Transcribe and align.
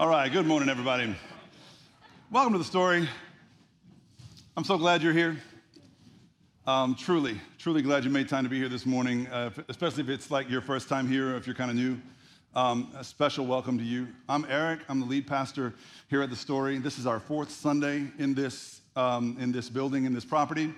All 0.00 0.08
right, 0.08 0.32
good 0.32 0.46
morning, 0.46 0.70
everybody. 0.70 1.14
Welcome 2.30 2.54
to 2.54 2.58
the 2.58 2.64
story. 2.64 3.06
I'm 4.56 4.64
so 4.64 4.78
glad 4.78 5.02
you're 5.02 5.12
here. 5.12 5.36
Um, 6.66 6.94
truly, 6.94 7.38
truly 7.58 7.82
glad 7.82 8.04
you 8.04 8.08
made 8.08 8.26
time 8.26 8.44
to 8.44 8.48
be 8.48 8.56
here 8.56 8.70
this 8.70 8.86
morning, 8.86 9.26
uh, 9.26 9.50
especially 9.68 10.02
if 10.02 10.08
it's 10.08 10.30
like 10.30 10.48
your 10.48 10.62
first 10.62 10.88
time 10.88 11.06
here 11.06 11.34
or 11.34 11.36
if 11.36 11.46
you're 11.46 11.54
kind 11.54 11.70
of 11.70 11.76
new. 11.76 11.98
Um, 12.54 12.90
a 12.96 13.04
special 13.04 13.44
welcome 13.44 13.76
to 13.76 13.84
you. 13.84 14.08
I'm 14.26 14.46
Eric. 14.48 14.80
I'm 14.88 15.00
the 15.00 15.06
lead 15.06 15.26
pastor 15.26 15.74
here 16.08 16.22
at 16.22 16.30
the 16.30 16.36
Story. 16.36 16.78
This 16.78 16.98
is 16.98 17.06
our 17.06 17.20
fourth 17.20 17.50
Sunday 17.50 18.06
in 18.18 18.32
this 18.32 18.80
um, 18.96 19.36
in 19.38 19.52
this 19.52 19.68
building 19.68 20.06
in 20.06 20.14
this 20.14 20.24
property. 20.24 20.72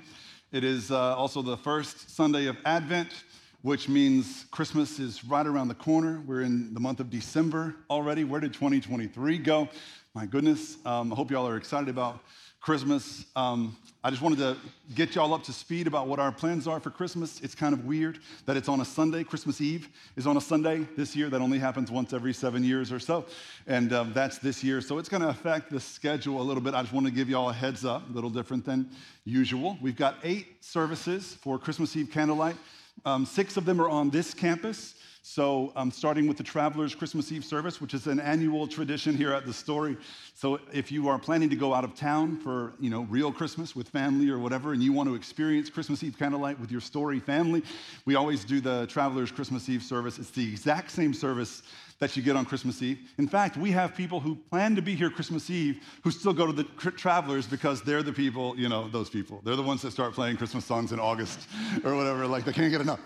It 0.51 0.65
is 0.65 0.91
uh, 0.91 1.17
also 1.17 1.43
the 1.43 1.59
first 1.59 2.11
Sunday 2.11 2.47
of 2.47 2.57
Advent, 2.65 3.23
which 3.63 3.89
means 3.89 4.45
Christmas 4.51 4.99
is 4.99 5.25
right 5.25 5.47
around 5.47 5.69
the 5.69 5.75
corner. 5.75 6.23
We're 6.27 6.43
in 6.43 6.75
the 6.75 6.81
month 6.81 7.01
of 7.01 7.11
December 7.11 7.77
already. 7.89 8.25
Where 8.25 8.41
did 8.41 8.53
2023 8.53 9.39
go? 9.39 9.69
My 10.15 10.27
goodness. 10.27 10.77
Um, 10.85 11.13
I 11.13 11.17
hope 11.17 11.31
y'all 11.31 11.47
are 11.49 11.57
excited 11.57 11.89
about 11.89 12.21
Christmas. 12.61 13.25
Um, 13.35 13.77
I 14.05 14.11
just 14.11 14.21
wanted 14.21 14.39
to 14.39 14.57
get 14.95 15.15
y'all 15.15 15.33
up 15.33 15.45
to 15.45 15.53
speed 15.53 15.87
about 15.87 16.09
what 16.09 16.19
our 16.19 16.33
plans 16.33 16.67
are 16.67 16.81
for 16.81 16.91
Christmas. 16.91 17.41
It's 17.41 17.55
kind 17.55 17.73
of 17.73 17.85
weird 17.85 18.19
that 18.47 18.57
it's 18.57 18.69
on 18.69 18.81
a 18.81 18.85
Sunday. 18.85 19.23
Christmas 19.23 19.61
Eve 19.61 19.89
is 20.17 20.27
on 20.27 20.37
a 20.37 20.41
Sunday 20.41 20.87
this 20.97 21.15
year. 21.15 21.31
That 21.31 21.41
only 21.41 21.59
happens 21.59 21.91
once 21.91 22.13
every 22.13 22.33
seven 22.33 22.65
years 22.65 22.91
or 22.91 22.99
so. 22.99 23.25
And 23.69 23.93
um, 23.93 24.13
that's 24.13 24.39
this 24.39 24.63
year. 24.63 24.81
So 24.81 24.99
it's 24.99 25.09
going 25.09 25.23
to 25.23 25.29
affect 25.29 25.71
the 25.71 25.81
schedule 25.81 26.41
a 26.41 26.45
little 26.45 26.63
bit. 26.63 26.75
I 26.75 26.83
just 26.83 26.93
want 26.93 27.07
to 27.07 27.13
give 27.13 27.29
y'all 27.29 27.51
a 27.51 27.53
heads 27.53 27.85
up, 27.85 28.09
a 28.11 28.13
little 28.13 28.31
different 28.31 28.65
than 28.65 28.91
usual. 29.25 29.79
We've 29.81 29.97
got 29.97 30.17
eight 30.25 30.65
services 30.65 31.37
for 31.41 31.59
Christmas 31.59 31.97
Eve 31.97 32.11
candlelight. 32.13 32.57
Um, 33.05 33.27
six 33.27 33.57
of 33.57 33.65
them 33.65 33.81
are 33.81 33.89
on 33.89 34.11
this 34.11 34.35
campus. 34.35 34.95
So, 35.25 35.73
um, 35.77 35.93
starting 35.93 36.27
with 36.27 36.37
the 36.37 36.43
Travelers 36.43 36.97
Christmas 36.97 37.31
Eve 37.31 37.45
service, 37.45 37.81
which 37.81 37.95
is 37.95 38.09
an 38.09 38.19
annual 38.19 38.67
tradition 38.67 39.17
here 39.17 39.33
at 39.33 39.47
the 39.47 39.53
Story. 39.53 39.97
So, 40.35 40.59
if 40.73 40.91
you 40.91 41.09
are 41.09 41.19
planning 41.19 41.51
to 41.51 41.57
go 41.57 41.75
out 41.75 41.85
of 41.85 41.95
town 41.95 42.39
for, 42.39 42.73
you 42.81 42.91
know, 42.91 43.03
real 43.03 43.31
Christmas 43.31 43.77
with 43.77 43.89
family 43.89 44.31
or 44.31 44.39
whatever, 44.39 44.73
and 44.73 44.83
you 44.83 44.93
want 44.93 45.09
to 45.09 45.15
experience 45.15 45.69
Christmas 45.69 46.03
Eve 46.03 46.17
candlelight 46.19 46.59
with 46.59 46.73
your 46.73 46.81
Story 46.81 47.21
family, 47.21 47.63
we 48.07 48.15
always 48.15 48.45
do 48.45 48.61
the 48.61 48.87
Travelers 48.87 49.31
Christmas 49.31 49.69
Eve 49.69 49.83
service. 49.83 50.19
It's 50.19 50.31
the 50.31 50.49
exact 50.49 50.91
same 50.91 51.13
service 51.13 51.63
that 52.03 52.17
you 52.17 52.23
get 52.23 52.35
on 52.35 52.45
Christmas 52.45 52.83
Eve. 52.83 52.99
In 53.17 53.29
fact, 53.29 53.57
we 53.57 53.71
have 53.71 53.95
people 53.95 54.19
who 54.19 54.35
plan 54.35 54.75
to 54.75 54.83
be 54.83 54.97
here 54.97 55.09
Christmas 55.09 55.49
Eve 55.49 55.85
who 56.03 56.11
still 56.11 56.33
go 56.33 56.49
to 56.49 56.53
the 56.53 56.65
travelers 56.91 57.47
because 57.47 57.81
they're 57.81 58.03
the 58.03 58.13
people, 58.13 58.59
you 58.59 58.69
know, 58.69 58.89
those 58.89 59.09
people. 59.09 59.41
They're 59.45 59.55
the 59.55 59.63
ones 59.63 59.83
that 59.83 59.93
start 59.93 60.13
playing 60.13 60.37
Christmas 60.37 60.65
songs 60.65 60.91
in 60.91 60.99
August 60.99 61.47
or 61.85 61.95
whatever, 61.95 62.27
like 62.27 62.45
they 62.45 62.53
can't 62.53 62.73
get 62.73 62.81
enough. 62.81 62.99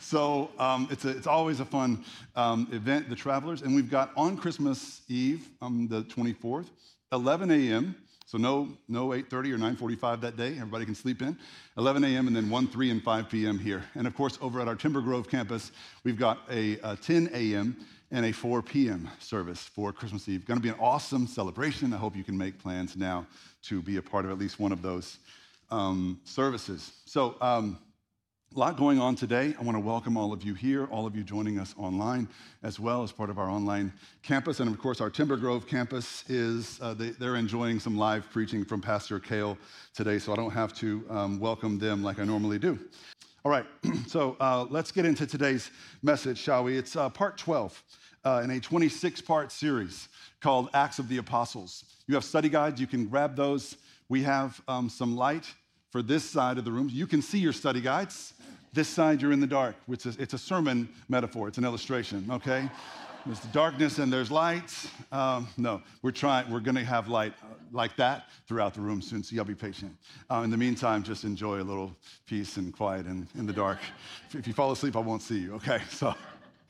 So 0.00 0.50
um, 0.58 0.88
it's, 0.90 1.04
a, 1.04 1.10
it's 1.10 1.28
always 1.28 1.60
a 1.60 1.64
fun 1.64 2.04
um, 2.34 2.66
event, 2.72 3.08
the 3.08 3.14
travelers. 3.14 3.62
And 3.62 3.72
we've 3.72 3.88
got 3.88 4.10
on 4.16 4.36
Christmas 4.36 5.02
Eve, 5.08 5.48
um, 5.62 5.86
the 5.86 6.02
24th, 6.02 6.66
11 7.12 7.50
a.m., 7.50 7.96
so 8.26 8.38
no, 8.38 8.68
no 8.86 9.08
8.30 9.08 9.32
or 9.32 9.58
9.45 9.58 10.20
that 10.20 10.36
day. 10.36 10.52
Everybody 10.52 10.84
can 10.84 10.94
sleep 10.94 11.20
in. 11.20 11.36
11 11.76 12.04
a.m. 12.04 12.28
and 12.28 12.36
then 12.36 12.48
1, 12.48 12.68
3, 12.68 12.90
and 12.90 13.02
5 13.02 13.28
p.m. 13.28 13.58
here. 13.58 13.82
And 13.96 14.06
of 14.06 14.14
course, 14.14 14.38
over 14.40 14.60
at 14.60 14.68
our 14.68 14.76
Timber 14.76 15.00
Grove 15.00 15.28
campus, 15.28 15.72
we've 16.04 16.18
got 16.18 16.38
a, 16.48 16.78
a 16.84 16.96
10 16.96 17.30
a.m 17.34 17.76
and 18.10 18.26
a 18.26 18.32
4 18.32 18.62
p.m. 18.62 19.08
service 19.20 19.62
for 19.62 19.92
Christmas 19.92 20.28
Eve. 20.28 20.44
Going 20.44 20.58
to 20.58 20.62
be 20.62 20.68
an 20.68 20.80
awesome 20.80 21.26
celebration. 21.26 21.92
I 21.92 21.96
hope 21.96 22.16
you 22.16 22.24
can 22.24 22.36
make 22.36 22.58
plans 22.58 22.96
now 22.96 23.26
to 23.62 23.80
be 23.82 23.98
a 23.98 24.02
part 24.02 24.24
of 24.24 24.30
at 24.30 24.38
least 24.38 24.58
one 24.58 24.72
of 24.72 24.82
those 24.82 25.18
um, 25.70 26.20
services. 26.24 26.92
So, 27.04 27.36
um, 27.40 27.78
a 28.56 28.58
lot 28.58 28.76
going 28.76 28.98
on 28.98 29.14
today. 29.14 29.54
I 29.60 29.62
want 29.62 29.76
to 29.76 29.80
welcome 29.80 30.16
all 30.16 30.32
of 30.32 30.42
you 30.42 30.54
here, 30.54 30.86
all 30.86 31.06
of 31.06 31.14
you 31.14 31.22
joining 31.22 31.60
us 31.60 31.72
online 31.78 32.28
as 32.64 32.80
well 32.80 33.04
as 33.04 33.12
part 33.12 33.30
of 33.30 33.38
our 33.38 33.48
online 33.48 33.92
campus. 34.24 34.58
And 34.58 34.68
of 34.68 34.76
course, 34.76 35.00
our 35.00 35.08
Timber 35.08 35.36
Grove 35.36 35.68
campus 35.68 36.28
is, 36.28 36.80
uh, 36.82 36.94
they, 36.94 37.14
are 37.24 37.36
enjoying 37.36 37.78
some 37.78 37.96
live 37.96 38.28
preaching 38.32 38.64
from 38.64 38.80
Pastor 38.80 39.20
Kale 39.20 39.56
today, 39.94 40.18
so 40.18 40.32
I 40.32 40.36
don't 40.36 40.50
have 40.50 40.74
to 40.78 41.04
um, 41.10 41.38
welcome 41.38 41.78
them 41.78 42.02
like 42.02 42.18
I 42.18 42.24
normally 42.24 42.58
do. 42.58 42.76
All 43.44 43.52
right, 43.52 43.66
so 44.08 44.36
uh, 44.40 44.66
let's 44.68 44.90
get 44.90 45.04
into 45.04 45.28
today's 45.28 45.70
message, 46.02 46.36
shall 46.36 46.64
we? 46.64 46.76
It's 46.76 46.96
uh, 46.96 47.08
part 47.08 47.38
12 47.38 47.80
uh, 48.24 48.40
in 48.42 48.50
a 48.50 48.58
26 48.58 49.20
part 49.20 49.52
series 49.52 50.08
called 50.40 50.70
Acts 50.74 50.98
of 50.98 51.08
the 51.08 51.18
Apostles. 51.18 51.84
You 52.08 52.16
have 52.16 52.24
study 52.24 52.48
guides, 52.48 52.80
you 52.80 52.88
can 52.88 53.06
grab 53.06 53.36
those. 53.36 53.76
We 54.08 54.24
have 54.24 54.60
um, 54.66 54.88
some 54.88 55.16
light 55.16 55.44
for 55.90 56.02
this 56.02 56.24
side 56.24 56.58
of 56.58 56.64
the 56.64 56.72
room. 56.72 56.88
You 56.90 57.06
can 57.06 57.20
see 57.20 57.38
your 57.38 57.52
study 57.52 57.80
guides. 57.80 58.34
This 58.72 58.88
side, 58.88 59.20
you're 59.20 59.32
in 59.32 59.40
the 59.40 59.46
dark, 59.46 59.74
which 59.86 60.06
is 60.06 60.16
it's 60.16 60.34
a 60.34 60.38
sermon 60.38 60.88
metaphor, 61.08 61.48
it's 61.48 61.58
an 61.58 61.64
illustration, 61.64 62.26
okay? 62.30 62.70
There's 63.26 63.40
the 63.40 63.48
darkness 63.48 63.98
and 63.98 64.10
there's 64.10 64.30
light. 64.30 64.72
Um, 65.12 65.46
no, 65.58 65.82
we're 66.00 66.10
trying, 66.10 66.50
we're 66.50 66.60
gonna 66.60 66.82
have 66.82 67.06
light 67.06 67.34
uh, 67.42 67.48
like 67.70 67.94
that 67.96 68.30
throughout 68.48 68.72
the 68.72 68.80
room 68.80 69.02
soon, 69.02 69.22
so 69.22 69.36
y'all 69.36 69.44
be 69.44 69.54
patient. 69.54 69.94
Uh, 70.30 70.40
in 70.42 70.48
the 70.48 70.56
meantime, 70.56 71.02
just 71.02 71.24
enjoy 71.24 71.60
a 71.60 71.62
little 71.62 71.94
peace 72.24 72.56
and 72.56 72.72
quiet 72.72 73.04
in, 73.04 73.28
in 73.36 73.46
the 73.46 73.52
dark. 73.52 73.78
If 74.32 74.46
you 74.46 74.54
fall 74.54 74.72
asleep, 74.72 74.96
I 74.96 75.00
won't 75.00 75.20
see 75.20 75.38
you, 75.38 75.54
okay? 75.56 75.82
So. 75.90 76.14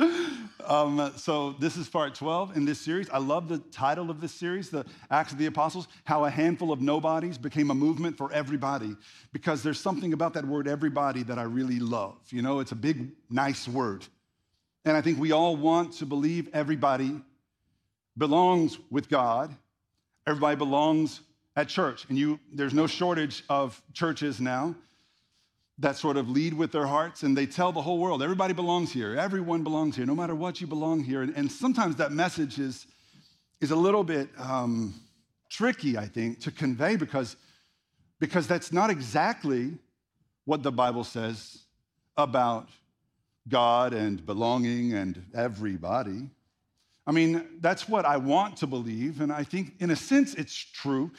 Um, 0.67 1.13
so 1.17 1.53
this 1.59 1.77
is 1.77 1.89
part 1.89 2.15
12 2.15 2.57
in 2.57 2.65
this 2.65 2.81
series. 2.81 3.09
I 3.11 3.19
love 3.19 3.49
the 3.49 3.59
title 3.59 4.11
of 4.11 4.21
this 4.21 4.33
series, 4.33 4.71
the 4.71 4.85
Acts 5.11 5.33
of 5.33 5.39
the 5.39 5.47
Apostles, 5.47 5.89
how 6.05 6.25
a 6.25 6.31
handful 6.31 6.73
of 6.73 6.81
nobodies 6.81 7.39
became 7.39 7.71
a 7.71 7.75
movement 7.75 8.17
for 8.17 8.33
everybody, 8.33 8.97
because 9.33 9.63
there's 9.63 9.81
something 9.81 10.13
about 10.13 10.35
that 10.35 10.45
word 10.45 10.69
everybody 10.69 11.23
that 11.25 11.39
I 11.39 11.43
really 11.43 11.79
love. 11.79 12.17
You 12.31 12.43
know, 12.43 12.61
it's 12.61 12.73
a 12.73 12.77
big, 12.77 13.11
nice 13.29 13.69
word. 13.69 14.07
And 14.85 14.97
I 14.97 15.01
think 15.01 15.19
we 15.19 15.33
all 15.33 15.57
want 15.57 15.95
to 15.95 16.07
believe 16.07 16.49
everybody 16.53 17.21
belongs 18.17 18.79
with 18.91 19.09
God. 19.09 19.55
Everybody 20.27 20.57
belongs 20.57 21.21
at 21.57 21.69
church. 21.69 22.07
And 22.09 22.17
you, 22.17 22.41
there's 22.53 22.75
no 22.75 22.87
shortage 22.87 23.45
of 23.49 23.81
churches 23.93 24.41
now 24.41 24.75
that 25.81 25.97
sort 25.97 26.17
of 26.17 26.29
lead 26.29 26.55
with 26.55 26.73
their 26.73 26.87
hearts 26.87 27.23
and 27.23 27.37
they 27.37 27.47
tell 27.47 27.73
the 27.73 27.81
whole 27.81 27.99
world 27.99 28.23
everybody 28.23 28.53
belongs 28.53 28.93
here. 28.93 29.17
Everyone 29.17 29.63
belongs 29.63 29.97
here 29.97 30.07
no 30.07 30.15
matter 30.15 30.35
what 30.35 30.61
you 30.61 30.67
belong 30.67 31.03
here. 31.03 31.23
And, 31.23 31.35
and 31.35 31.51
sometimes 31.51 31.97
that 31.97 32.13
message 32.13 32.59
is, 32.59 32.87
is 33.61 33.71
a 33.71 33.77
little 33.77 34.05
bit 34.05 34.29
um, 34.39 34.95
tricky 35.51 35.99
i 35.99 36.07
think 36.07 36.41
to 36.41 36.51
convey 36.51 36.97
because, 36.97 37.37
because 38.21 38.47
that's 38.47 38.73
not 38.73 38.89
exactly 38.89 39.73
what 40.45 40.63
the 40.63 40.71
bible 40.71 41.05
says 41.05 41.65
about 42.17 42.69
god 43.49 43.93
and 43.93 44.25
belonging 44.25 44.93
and 44.95 45.25
everybody. 45.35 46.29
I 47.07 47.13
mean 47.13 47.59
that's 47.61 47.89
what 47.89 48.05
i 48.05 48.17
want 48.17 48.59
to 48.59 48.67
believe 48.69 49.21
and 49.21 49.33
i 49.33 49.43
think 49.43 49.75
in 49.81 49.91
a 49.91 49.97
sense 49.97 50.35
it's 50.35 50.55
true 50.55 51.11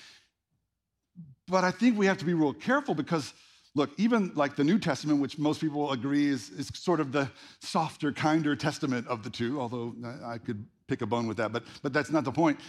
but 1.47 1.65
i 1.65 1.71
think 1.71 1.97
we 1.97 2.05
have 2.05 2.19
to 2.19 2.25
be 2.25 2.33
real 2.33 2.53
careful 2.53 2.95
because 2.95 3.33
Look, 3.73 3.91
even 3.97 4.33
like 4.35 4.55
the 4.55 4.63
New 4.65 4.79
Testament, 4.79 5.21
which 5.21 5.37
most 5.37 5.61
people 5.61 5.91
agree 5.91 6.27
is, 6.27 6.49
is 6.49 6.69
sort 6.73 6.99
of 6.99 7.13
the 7.13 7.29
softer, 7.59 8.11
kinder 8.11 8.55
testament 8.55 9.07
of 9.07 9.23
the 9.23 9.29
two, 9.29 9.61
although 9.61 9.95
I 10.25 10.39
could 10.39 10.65
pick 10.87 11.01
a 11.01 11.05
bone 11.05 11.25
with 11.25 11.37
that, 11.37 11.53
but, 11.53 11.63
but 11.81 11.93
that's 11.93 12.11
not 12.11 12.25
the 12.25 12.33
point. 12.33 12.59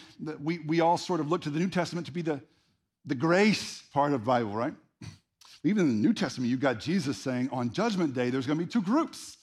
We, 0.40 0.60
we 0.60 0.80
all 0.80 0.96
sort 0.96 1.18
of 1.18 1.28
look 1.28 1.40
to 1.42 1.50
the 1.50 1.58
New 1.58 1.68
Testament 1.68 2.06
to 2.06 2.12
be 2.12 2.22
the, 2.22 2.40
the 3.04 3.16
grace 3.16 3.82
part 3.92 4.12
of 4.12 4.24
Bible, 4.24 4.52
right? 4.52 4.74
Even 5.64 5.88
in 5.88 5.88
the 5.88 6.06
New 6.08 6.14
Testament, 6.14 6.48
you've 6.48 6.60
got 6.60 6.78
Jesus 6.78 7.18
saying 7.18 7.48
on 7.50 7.72
Judgment 7.72 8.14
Day, 8.14 8.30
there's 8.30 8.46
going 8.46 8.60
to 8.60 8.64
be 8.64 8.70
two 8.70 8.82
groups, 8.82 9.36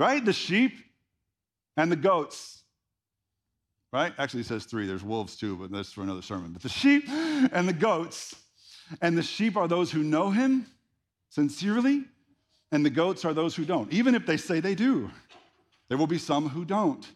right? 0.00 0.24
The 0.24 0.32
sheep 0.32 0.72
and 1.76 1.92
the 1.92 1.96
goats, 1.96 2.64
right? 3.92 4.12
Actually, 4.18 4.40
it 4.40 4.46
says 4.46 4.64
three. 4.64 4.88
There's 4.88 5.04
wolves 5.04 5.36
too, 5.36 5.56
but 5.56 5.70
that's 5.70 5.92
for 5.92 6.02
another 6.02 6.22
sermon. 6.22 6.52
But 6.52 6.62
the 6.62 6.68
sheep 6.68 7.08
and 7.08 7.68
the 7.68 7.72
goats 7.72 8.34
and 9.00 9.16
the 9.16 9.22
sheep 9.22 9.56
are 9.56 9.68
those 9.68 9.90
who 9.90 10.02
know 10.02 10.30
him 10.30 10.66
sincerely, 11.28 12.04
and 12.72 12.84
the 12.84 12.90
goats 12.90 13.24
are 13.24 13.34
those 13.34 13.54
who 13.54 13.64
don't, 13.64 13.92
even 13.92 14.14
if 14.14 14.26
they 14.26 14.36
say 14.36 14.60
they 14.60 14.74
do. 14.74 15.10
There 15.88 15.98
will 15.98 16.06
be 16.06 16.18
some 16.18 16.48
who 16.48 16.64
don't 16.64 17.06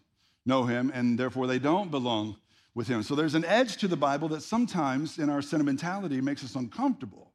know 0.47 0.65
him, 0.65 0.91
and 0.95 1.19
therefore 1.19 1.47
they 1.47 1.59
don't 1.59 1.91
belong 1.91 2.37
with 2.75 2.89
him. 2.89 3.03
So 3.03 3.15
there's 3.15 3.35
an 3.35 3.45
edge 3.45 3.77
to 3.79 3.89
the 3.89 3.97
Bible 3.97 4.29
that 4.29 4.43
sometimes 4.43 5.19
in 5.19 5.29
our 5.29 5.43
sentimentality 5.43 6.21
makes 6.21 6.43
us 6.43 6.55
uncomfortable. 6.55 7.33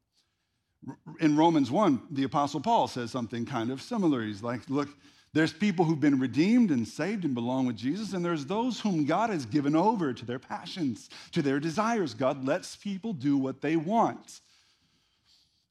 In 1.19 1.35
Romans 1.35 1.69
1, 1.69 2.01
the 2.11 2.23
Apostle 2.23 2.59
Paul 2.59 2.87
says 2.87 3.11
something 3.11 3.45
kind 3.45 3.71
of 3.71 3.81
similar. 3.81 4.23
He's 4.23 4.43
like, 4.43 4.67
Look, 4.69 4.89
there's 5.37 5.53
people 5.53 5.85
who've 5.85 5.99
been 5.99 6.19
redeemed 6.19 6.71
and 6.71 6.87
saved 6.87 7.25
and 7.25 7.35
belong 7.35 7.65
with 7.65 7.75
Jesus, 7.75 8.13
and 8.13 8.23
there's 8.23 8.45
those 8.45 8.79
whom 8.79 9.05
God 9.05 9.29
has 9.29 9.45
given 9.45 9.75
over 9.75 10.13
to 10.13 10.25
their 10.25 10.39
passions, 10.39 11.09
to 11.31 11.41
their 11.41 11.59
desires. 11.59 12.13
God 12.13 12.45
lets 12.45 12.75
people 12.75 13.13
do 13.13 13.37
what 13.37 13.61
they 13.61 13.75
want. 13.75 14.39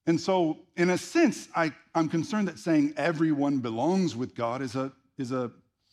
And 0.07 0.21
so, 0.21 0.59
in 0.77 0.91
a 0.91 0.99
sense, 0.99 1.49
I, 1.55 1.73
am 1.95 2.09
concerned 2.09 2.47
that 2.49 2.59
saying 2.59 2.95
everyone 2.97 3.59
belongs 3.59 4.15
with 4.15 4.35
God 4.35 4.63
is, 4.63 4.77
a, 4.77 4.93
is 5.19 5.33
a, 5.33 5.51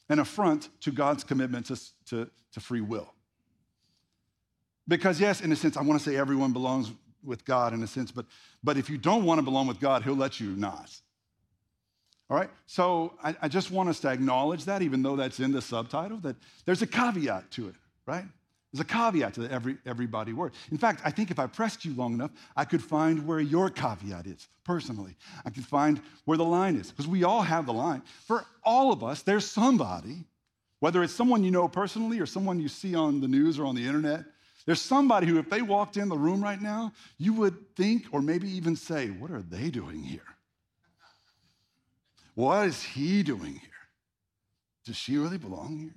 an 0.09 0.19
affront 0.19 0.69
to 0.81 0.91
God's 0.91 1.23
commitment 1.23 1.65
to, 1.67 1.79
to, 2.09 2.29
to 2.51 2.59
free 2.59 2.81
will. 2.81 3.11
Because, 4.87 5.19
yes, 5.19 5.41
in 5.41 5.51
a 5.51 5.55
sense, 5.55 5.77
I 5.77 5.81
want 5.81 5.99
to 5.99 6.09
say 6.09 6.15
everyone 6.15 6.53
belongs 6.53 6.91
with 7.23 7.43
God 7.45 7.73
in 7.73 7.81
a 7.81 7.87
sense, 7.87 8.11
but, 8.11 8.25
but 8.63 8.77
if 8.77 8.89
you 8.89 8.97
don't 8.97 9.23
want 9.23 9.39
to 9.39 9.43
belong 9.43 9.65
with 9.65 9.79
God, 9.79 10.03
He'll 10.03 10.15
let 10.15 10.39
you 10.39 10.49
not. 10.49 10.91
All 12.29 12.37
right? 12.37 12.49
So 12.65 13.13
I, 13.23 13.35
I, 13.41 13.47
just 13.47 13.69
want 13.69 13.89
us 13.89 13.99
to 14.01 14.09
acknowledge 14.09 14.65
that, 14.65 14.81
even 14.81 15.03
though 15.03 15.15
that's 15.15 15.39
in 15.39 15.51
the 15.51 15.61
subtitle, 15.61 16.17
that 16.19 16.35
there's 16.65 16.81
a 16.81 16.87
caveat 16.87 17.51
to 17.51 17.67
it. 17.67 17.75
right? 18.05 18.25
There's 18.71 18.81
a 18.81 18.85
caveat 18.85 19.35
to 19.35 19.47
every 19.49 19.77
everybody 19.85 20.33
word. 20.33 20.53
In 20.71 20.77
fact, 20.79 21.01
I 21.05 21.11
think 21.11 21.29
if 21.29 21.37
I 21.37 21.45
pressed 21.45 21.85
you 21.85 21.93
long 21.93 22.13
enough, 22.13 22.31
I 22.55 22.65
could 22.65 22.81
find 22.81 23.27
where 23.27 23.39
your 23.39 23.69
caveat 23.69 24.25
is 24.25 24.47
personally. 24.63 25.15
I 25.45 25.51
could 25.51 25.65
find 25.65 26.01
where 26.25 26.37
the 26.37 26.45
line 26.45 26.75
is 26.75 26.89
because 26.89 27.07
we 27.07 27.23
all 27.23 27.43
have 27.43 27.67
the 27.67 27.73
line. 27.73 28.01
For 28.25 28.45
all 28.63 28.91
of 28.91 29.03
us, 29.03 29.21
there's 29.21 29.45
somebody, 29.45 30.23
whether 30.79 31.03
it's 31.03 31.13
someone 31.13 31.43
you 31.43 31.51
know 31.51 31.67
personally 31.67 32.19
or 32.19 32.25
someone 32.25 32.59
you 32.59 32.67
see 32.67 32.95
on 32.95 33.21
the 33.21 33.27
news 33.27 33.59
or 33.59 33.65
on 33.65 33.75
the 33.75 33.85
internet, 33.85 34.25
there's 34.65 34.81
somebody 34.81 35.27
who, 35.27 35.37
if 35.37 35.49
they 35.51 35.61
walked 35.61 35.97
in 35.97 36.09
the 36.09 36.17
room 36.17 36.41
right 36.41 36.61
now, 36.61 36.93
you 37.19 37.33
would 37.33 37.75
think 37.75 38.05
or 38.11 38.23
maybe 38.23 38.49
even 38.49 38.75
say, 38.75 39.07
What 39.07 39.29
are 39.29 39.41
they 39.43 39.69
doing 39.69 40.01
here? 40.01 40.21
What 42.35 42.67
is 42.67 42.81
he 42.81 43.23
doing 43.23 43.53
here? 43.53 43.69
Does 44.85 44.95
she 44.95 45.17
really 45.17 45.37
belong 45.37 45.77
here? 45.77 45.95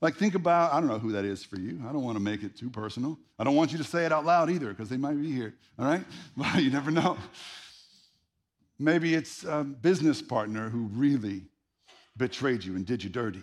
Like, 0.00 0.16
think 0.16 0.34
about, 0.34 0.72
I 0.72 0.80
don't 0.80 0.88
know 0.88 0.98
who 0.98 1.12
that 1.12 1.24
is 1.24 1.44
for 1.44 1.58
you. 1.58 1.80
I 1.88 1.92
don't 1.92 2.02
want 2.02 2.16
to 2.16 2.22
make 2.22 2.42
it 2.42 2.56
too 2.56 2.68
personal. 2.68 3.18
I 3.38 3.44
don't 3.44 3.54
want 3.54 3.72
you 3.72 3.78
to 3.78 3.84
say 3.84 4.04
it 4.04 4.12
out 4.12 4.26
loud 4.26 4.50
either, 4.50 4.68
because 4.68 4.88
they 4.88 4.96
might 4.96 5.18
be 5.20 5.30
here, 5.30 5.54
all 5.78 5.86
right? 5.86 6.04
But 6.36 6.62
you 6.62 6.70
never 6.70 6.90
know. 6.90 7.16
Maybe 8.78 9.14
it's 9.14 9.44
a 9.44 9.64
business 9.64 10.20
partner 10.20 10.68
who 10.68 10.90
really 10.92 11.44
betrayed 12.16 12.64
you 12.64 12.74
and 12.76 12.84
did 12.84 13.02
you 13.02 13.08
dirty, 13.08 13.42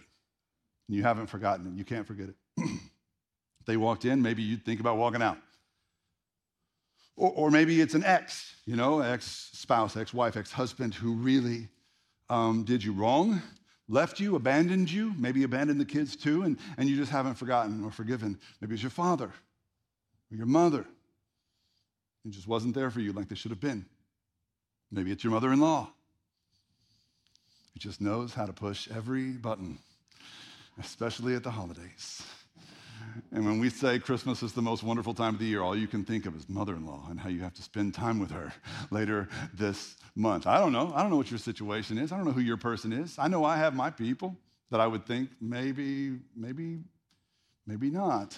and 0.87 0.97
you 0.97 1.03
haven't 1.03 1.27
forgotten 1.27 1.67
it. 1.67 1.73
You 1.77 1.85
can't 1.85 2.05
forget 2.05 2.29
it. 2.29 2.35
they 3.65 3.77
walked 3.77 4.05
in, 4.05 4.21
maybe 4.21 4.43
you'd 4.43 4.65
think 4.65 4.81
about 4.81 4.97
walking 4.97 5.21
out. 5.21 5.37
Or, 7.21 7.31
or 7.35 7.51
maybe 7.51 7.81
it's 7.81 7.93
an 7.93 8.03
ex, 8.03 8.55
you 8.65 8.75
know, 8.75 8.99
ex 8.99 9.51
spouse, 9.53 9.95
ex 9.95 10.13
wife, 10.13 10.35
ex 10.35 10.51
husband 10.51 10.95
who 10.95 11.13
really 11.13 11.69
um, 12.29 12.63
did 12.63 12.83
you 12.83 12.93
wrong 12.93 13.41
left 13.91 14.19
you, 14.21 14.35
abandoned 14.37 14.89
you, 14.89 15.13
maybe 15.17 15.43
abandoned 15.43 15.79
the 15.79 15.85
kids 15.85 16.15
too, 16.15 16.43
and, 16.43 16.57
and 16.77 16.89
you 16.89 16.95
just 16.95 17.11
haven't 17.11 17.35
forgotten 17.35 17.83
or 17.83 17.91
forgiven. 17.91 18.39
Maybe 18.61 18.73
it's 18.73 18.81
your 18.81 18.89
father 18.89 19.25
or 19.25 20.35
your 20.35 20.45
mother. 20.45 20.85
It 22.25 22.31
just 22.31 22.47
wasn't 22.47 22.73
there 22.73 22.89
for 22.89 23.01
you 23.01 23.11
like 23.11 23.27
they 23.27 23.35
should 23.35 23.51
have 23.51 23.59
been. 23.59 23.85
Maybe 24.91 25.11
it's 25.11 25.23
your 25.23 25.31
mother 25.31 25.51
in 25.51 25.59
law. 25.59 25.91
Who 27.73 27.79
just 27.79 28.01
knows 28.01 28.33
how 28.33 28.45
to 28.45 28.53
push 28.53 28.89
every 28.89 29.31
button, 29.31 29.77
especially 30.79 31.35
at 31.35 31.43
the 31.43 31.51
holidays. 31.51 32.23
And 33.31 33.45
when 33.45 33.59
we 33.59 33.69
say 33.69 33.99
Christmas 33.99 34.43
is 34.43 34.53
the 34.53 34.61
most 34.61 34.83
wonderful 34.83 35.13
time 35.13 35.35
of 35.35 35.39
the 35.39 35.45
year, 35.45 35.61
all 35.61 35.75
you 35.75 35.87
can 35.87 36.03
think 36.03 36.25
of 36.25 36.35
is 36.35 36.47
mother 36.49 36.75
in 36.75 36.85
law 36.85 37.05
and 37.09 37.19
how 37.19 37.29
you 37.29 37.41
have 37.41 37.53
to 37.55 37.61
spend 37.61 37.93
time 37.93 38.19
with 38.19 38.31
her 38.31 38.53
later 38.91 39.29
this 39.53 39.95
month. 40.15 40.47
I 40.47 40.59
don't 40.59 40.71
know. 40.71 40.91
I 40.95 41.01
don't 41.01 41.11
know 41.11 41.17
what 41.17 41.31
your 41.31 41.39
situation 41.39 41.97
is. 41.97 42.11
I 42.11 42.17
don't 42.17 42.25
know 42.25 42.31
who 42.31 42.41
your 42.41 42.57
person 42.57 42.93
is. 42.93 43.15
I 43.17 43.27
know 43.27 43.45
I 43.45 43.57
have 43.57 43.73
my 43.73 43.89
people 43.89 44.35
that 44.69 44.79
I 44.79 44.87
would 44.87 45.05
think 45.05 45.29
maybe, 45.39 46.17
maybe, 46.35 46.79
maybe 47.67 47.89
not. 47.89 48.37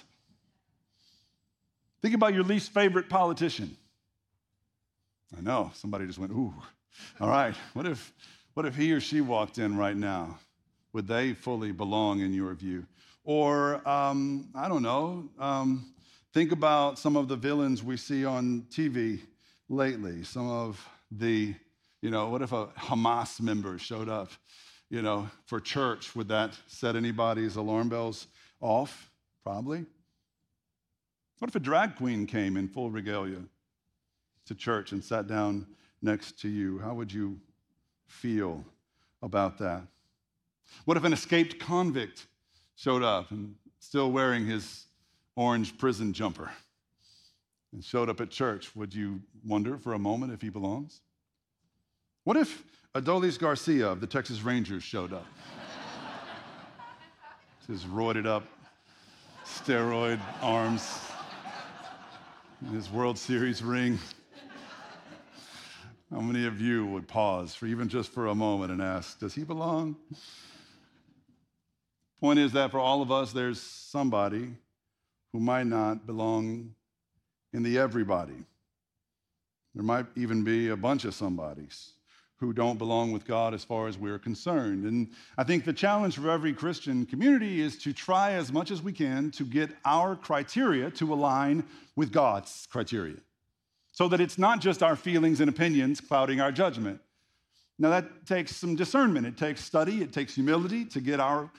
Think 2.01 2.15
about 2.15 2.33
your 2.33 2.43
least 2.43 2.73
favorite 2.73 3.07
politician. 3.07 3.77
I 5.37 5.41
know, 5.41 5.71
somebody 5.73 6.05
just 6.05 6.19
went, 6.19 6.31
ooh. 6.31 6.53
All 7.19 7.29
right, 7.29 7.55
what 7.73 7.85
if, 7.85 8.13
what 8.53 8.65
if 8.65 8.75
he 8.75 8.91
or 8.91 8.99
she 8.99 9.21
walked 9.21 9.57
in 9.57 9.77
right 9.77 9.95
now? 9.95 10.37
Would 10.91 11.07
they 11.07 11.33
fully 11.33 11.71
belong 11.71 12.19
in 12.19 12.33
your 12.33 12.53
view? 12.53 12.85
Or, 13.23 13.87
um, 13.87 14.49
I 14.53 14.67
don't 14.67 14.83
know, 14.83 15.29
um, 15.39 15.93
think 16.33 16.51
about 16.51 16.99
some 16.99 17.15
of 17.15 17.27
the 17.27 17.37
villains 17.37 17.81
we 17.81 17.95
see 17.95 18.25
on 18.25 18.65
TV 18.69 19.21
lately. 19.69 20.23
Some 20.23 20.49
of 20.49 20.85
the, 21.09 21.55
you 22.01 22.09
know, 22.09 22.29
what 22.29 22.41
if 22.41 22.51
a 22.51 22.67
Hamas 22.77 23.39
member 23.39 23.77
showed 23.77 24.09
up, 24.09 24.31
you 24.89 25.01
know, 25.01 25.29
for 25.45 25.61
church? 25.61 26.15
Would 26.15 26.27
that 26.29 26.57
set 26.67 26.95
anybody's 26.95 27.55
alarm 27.55 27.87
bells 27.87 28.27
off? 28.59 29.09
Probably. 29.43 29.85
What 31.39 31.49
if 31.49 31.55
a 31.55 31.59
drag 31.59 31.95
queen 31.95 32.25
came 32.25 32.57
in 32.57 32.67
full 32.67 32.89
regalia 32.89 33.41
to 34.45 34.55
church 34.55 34.91
and 34.91 35.03
sat 35.03 35.27
down 35.27 35.65
next 36.01 36.39
to 36.41 36.49
you? 36.49 36.79
How 36.79 36.93
would 36.93 37.11
you 37.11 37.39
feel 38.05 38.63
about 39.21 39.57
that? 39.59 39.83
What 40.85 40.97
if 40.97 41.03
an 41.03 41.13
escaped 41.13 41.59
convict 41.59 42.27
showed 42.75 43.03
up 43.03 43.31
and 43.31 43.55
still 43.79 44.11
wearing 44.11 44.45
his 44.45 44.85
orange 45.35 45.77
prison 45.77 46.13
jumper 46.13 46.51
and 47.73 47.83
showed 47.83 48.09
up 48.09 48.21
at 48.21 48.29
church, 48.29 48.75
would 48.75 48.93
you 48.93 49.21
wonder 49.45 49.77
for 49.77 49.93
a 49.93 49.99
moment 49.99 50.31
if 50.31 50.41
he 50.41 50.49
belongs? 50.49 51.01
What 52.23 52.37
if 52.37 52.63
Adolis 52.95 53.37
Garcia 53.37 53.89
of 53.89 53.99
the 53.99 54.07
Texas 54.07 54.43
Rangers 54.43 54.83
showed 54.83 55.11
up? 55.11 55.25
his 57.67 57.83
roided 57.85 58.25
up, 58.25 58.43
steroid 59.45 60.19
arms, 60.41 60.99
his 62.71 62.89
World 62.89 63.17
Series 63.17 63.63
ring. 63.63 63.99
How 66.11 66.21
many 66.21 66.45
of 66.45 66.61
you 66.61 66.85
would 66.85 67.07
pause 67.07 67.55
for 67.55 67.65
even 67.65 67.89
just 67.89 68.11
for 68.11 68.27
a 68.27 68.35
moment 68.35 68.71
and 68.71 68.81
ask, 68.81 69.19
does 69.19 69.33
he 69.33 69.43
belong? 69.43 69.95
Point 72.23 72.39
is 72.39 72.53
that 72.53 72.71
for 72.71 72.79
all 72.79 73.01
of 73.01 73.11
us, 73.11 73.33
there's 73.33 73.59
somebody 73.59 74.47
who 75.33 75.41
might 75.41 75.67
not 75.67 76.07
belong 76.07 76.73
in 77.51 77.63
the 77.63 77.77
everybody. 77.77 78.45
There 79.75 79.83
might 79.83 80.05
even 80.15 80.41
be 80.41 80.69
a 80.69 80.77
bunch 80.77 81.03
of 81.03 81.13
somebodies 81.13 81.91
who 82.37 82.53
don't 82.53 82.77
belong 82.77 83.11
with 83.11 83.27
God 83.27 83.53
as 83.53 83.65
far 83.65 83.89
as 83.89 83.97
we're 83.97 84.19
concerned. 84.19 84.85
And 84.85 85.09
I 85.37 85.43
think 85.43 85.65
the 85.65 85.73
challenge 85.73 86.15
for 86.15 86.31
every 86.31 86.53
Christian 86.53 87.05
community 87.05 87.59
is 87.59 87.77
to 87.79 87.91
try 87.91 88.31
as 88.31 88.53
much 88.53 88.71
as 88.71 88.81
we 88.81 88.93
can 88.93 89.29
to 89.31 89.43
get 89.43 89.71
our 89.83 90.15
criteria 90.15 90.91
to 90.91 91.13
align 91.13 91.65
with 91.97 92.13
God's 92.13 92.69
criteria 92.71 93.17
so 93.91 94.07
that 94.07 94.21
it's 94.21 94.37
not 94.37 94.61
just 94.61 94.81
our 94.81 94.95
feelings 94.95 95.41
and 95.41 95.49
opinions 95.49 95.99
clouding 95.99 96.39
our 96.39 96.53
judgment. 96.53 97.01
Now, 97.77 97.89
that 97.89 98.25
takes 98.25 98.55
some 98.55 98.77
discernment, 98.77 99.27
it 99.27 99.35
takes 99.35 99.61
study, 99.61 100.01
it 100.01 100.13
takes 100.13 100.35
humility 100.35 100.85
to 100.85 101.01
get 101.01 101.19
our 101.19 101.51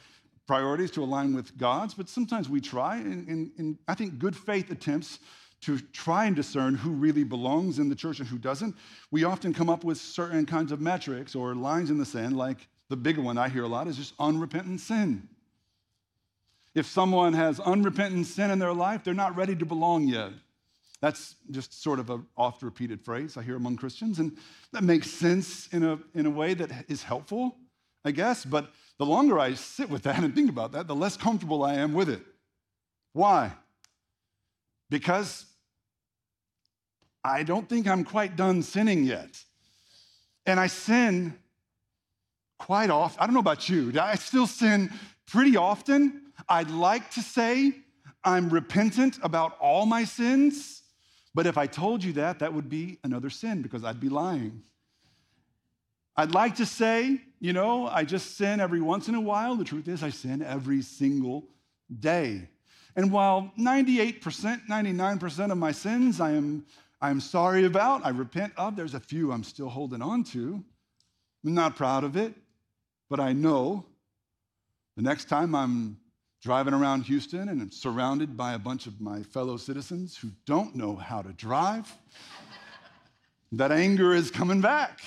priorities 0.46 0.90
to 0.92 1.02
align 1.02 1.34
with 1.34 1.56
God's, 1.56 1.94
but 1.94 2.08
sometimes 2.08 2.48
we 2.48 2.60
try, 2.60 2.96
and, 2.96 3.26
and, 3.28 3.50
and, 3.58 3.78
I 3.88 3.94
think 3.94 4.18
good 4.18 4.36
faith 4.36 4.70
attempts 4.70 5.18
to 5.62 5.78
try 5.78 6.26
and 6.26 6.36
discern 6.36 6.74
who 6.74 6.90
really 6.90 7.24
belongs 7.24 7.78
in 7.78 7.88
the 7.88 7.94
church 7.94 8.18
and 8.18 8.28
who 8.28 8.36
doesn't. 8.36 8.76
We 9.10 9.24
often 9.24 9.54
come 9.54 9.70
up 9.70 9.82
with 9.82 9.96
certain 9.96 10.44
kinds 10.44 10.72
of 10.72 10.80
metrics 10.80 11.34
or 11.34 11.54
lines 11.54 11.90
in 11.90 11.96
the 11.96 12.04
sand, 12.04 12.36
like 12.36 12.68
the 12.90 12.96
big 12.96 13.16
one 13.16 13.38
I 13.38 13.48
hear 13.48 13.64
a 13.64 13.68
lot 13.68 13.88
is 13.88 13.96
just 13.96 14.12
unrepentant 14.18 14.80
sin. 14.80 15.28
If 16.74 16.86
someone 16.86 17.32
has 17.32 17.60
unrepentant 17.60 18.26
sin 18.26 18.50
in 18.50 18.58
their 18.58 18.74
life, 18.74 19.04
they're 19.04 19.14
not 19.14 19.36
ready 19.36 19.56
to 19.56 19.64
belong 19.64 20.08
yet. 20.08 20.32
That's 21.00 21.36
just 21.50 21.82
sort 21.82 21.98
of 21.98 22.10
an 22.10 22.26
oft 22.36 22.62
repeated 22.62 23.02
phrase 23.02 23.36
I 23.36 23.42
hear 23.42 23.56
among 23.56 23.76
Christians, 23.76 24.18
and 24.18 24.36
that 24.72 24.82
makes 24.82 25.10
sense 25.10 25.68
in 25.68 25.84
a, 25.84 25.98
in 26.14 26.26
a 26.26 26.30
way 26.30 26.54
that 26.54 26.70
is 26.88 27.02
helpful, 27.02 27.56
I 28.04 28.10
guess, 28.10 28.44
but 28.44 28.70
the 28.98 29.06
longer 29.06 29.38
I 29.38 29.54
sit 29.54 29.90
with 29.90 30.02
that 30.04 30.22
and 30.22 30.34
think 30.34 30.50
about 30.50 30.72
that, 30.72 30.86
the 30.86 30.94
less 30.94 31.16
comfortable 31.16 31.64
I 31.64 31.74
am 31.74 31.92
with 31.92 32.08
it. 32.08 32.22
Why? 33.12 33.52
Because 34.90 35.46
I 37.24 37.42
don't 37.42 37.68
think 37.68 37.86
I'm 37.86 38.04
quite 38.04 38.36
done 38.36 38.62
sinning 38.62 39.04
yet. 39.04 39.42
And 40.46 40.60
I 40.60 40.66
sin 40.66 41.38
quite 42.58 42.90
often. 42.90 43.20
I 43.20 43.26
don't 43.26 43.34
know 43.34 43.40
about 43.40 43.68
you. 43.68 43.92
I 43.98 44.14
still 44.16 44.46
sin 44.46 44.90
pretty 45.26 45.56
often. 45.56 46.22
I'd 46.48 46.70
like 46.70 47.10
to 47.12 47.20
say 47.20 47.72
I'm 48.22 48.48
repentant 48.48 49.18
about 49.22 49.56
all 49.58 49.86
my 49.86 50.04
sins, 50.04 50.82
but 51.34 51.46
if 51.46 51.58
I 51.58 51.66
told 51.66 52.04
you 52.04 52.12
that, 52.14 52.38
that 52.38 52.52
would 52.52 52.68
be 52.68 52.98
another 53.04 53.30
sin 53.30 53.62
because 53.62 53.84
I'd 53.84 54.00
be 54.00 54.08
lying. 54.08 54.62
I'd 56.16 56.32
like 56.32 56.56
to 56.56 56.66
say, 56.66 57.20
you 57.40 57.52
know, 57.52 57.86
I 57.88 58.04
just 58.04 58.36
sin 58.36 58.60
every 58.60 58.80
once 58.80 59.08
in 59.08 59.14
a 59.14 59.20
while. 59.20 59.56
The 59.56 59.64
truth 59.64 59.88
is, 59.88 60.02
I 60.02 60.10
sin 60.10 60.42
every 60.42 60.80
single 60.82 61.48
day. 62.00 62.48
And 62.96 63.10
while 63.10 63.52
98%, 63.58 64.66
99% 64.68 65.50
of 65.50 65.58
my 65.58 65.72
sins 65.72 66.20
I 66.20 66.32
am, 66.32 66.64
I 67.00 67.10
am 67.10 67.20
sorry 67.20 67.64
about, 67.64 68.06
I 68.06 68.10
repent 68.10 68.52
of, 68.56 68.76
there's 68.76 68.94
a 68.94 69.00
few 69.00 69.32
I'm 69.32 69.42
still 69.42 69.68
holding 69.68 70.00
on 70.00 70.22
to. 70.24 70.62
I'm 71.44 71.54
not 71.54 71.76
proud 71.76 72.04
of 72.04 72.16
it, 72.16 72.32
but 73.10 73.18
I 73.18 73.32
know 73.32 73.84
the 74.96 75.02
next 75.02 75.28
time 75.28 75.54
I'm 75.54 75.98
driving 76.40 76.72
around 76.72 77.02
Houston 77.02 77.48
and 77.48 77.60
I'm 77.60 77.70
surrounded 77.72 78.36
by 78.36 78.54
a 78.54 78.58
bunch 78.58 78.86
of 78.86 79.00
my 79.00 79.22
fellow 79.22 79.56
citizens 79.56 80.16
who 80.16 80.30
don't 80.46 80.76
know 80.76 80.94
how 80.94 81.20
to 81.20 81.32
drive, 81.32 81.92
that 83.52 83.72
anger 83.72 84.14
is 84.14 84.30
coming 84.30 84.60
back. 84.60 85.00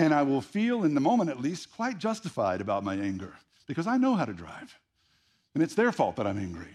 And 0.00 0.14
I 0.14 0.22
will 0.22 0.40
feel, 0.40 0.84
in 0.84 0.94
the 0.94 1.00
moment 1.00 1.28
at 1.28 1.42
least, 1.42 1.70
quite 1.76 1.98
justified 1.98 2.62
about 2.62 2.82
my 2.82 2.94
anger 2.94 3.34
because 3.66 3.86
I 3.86 3.98
know 3.98 4.14
how 4.14 4.24
to 4.24 4.32
drive. 4.32 4.74
And 5.52 5.62
it's 5.62 5.74
their 5.74 5.92
fault 5.92 6.16
that 6.16 6.26
I'm 6.26 6.38
angry. 6.38 6.74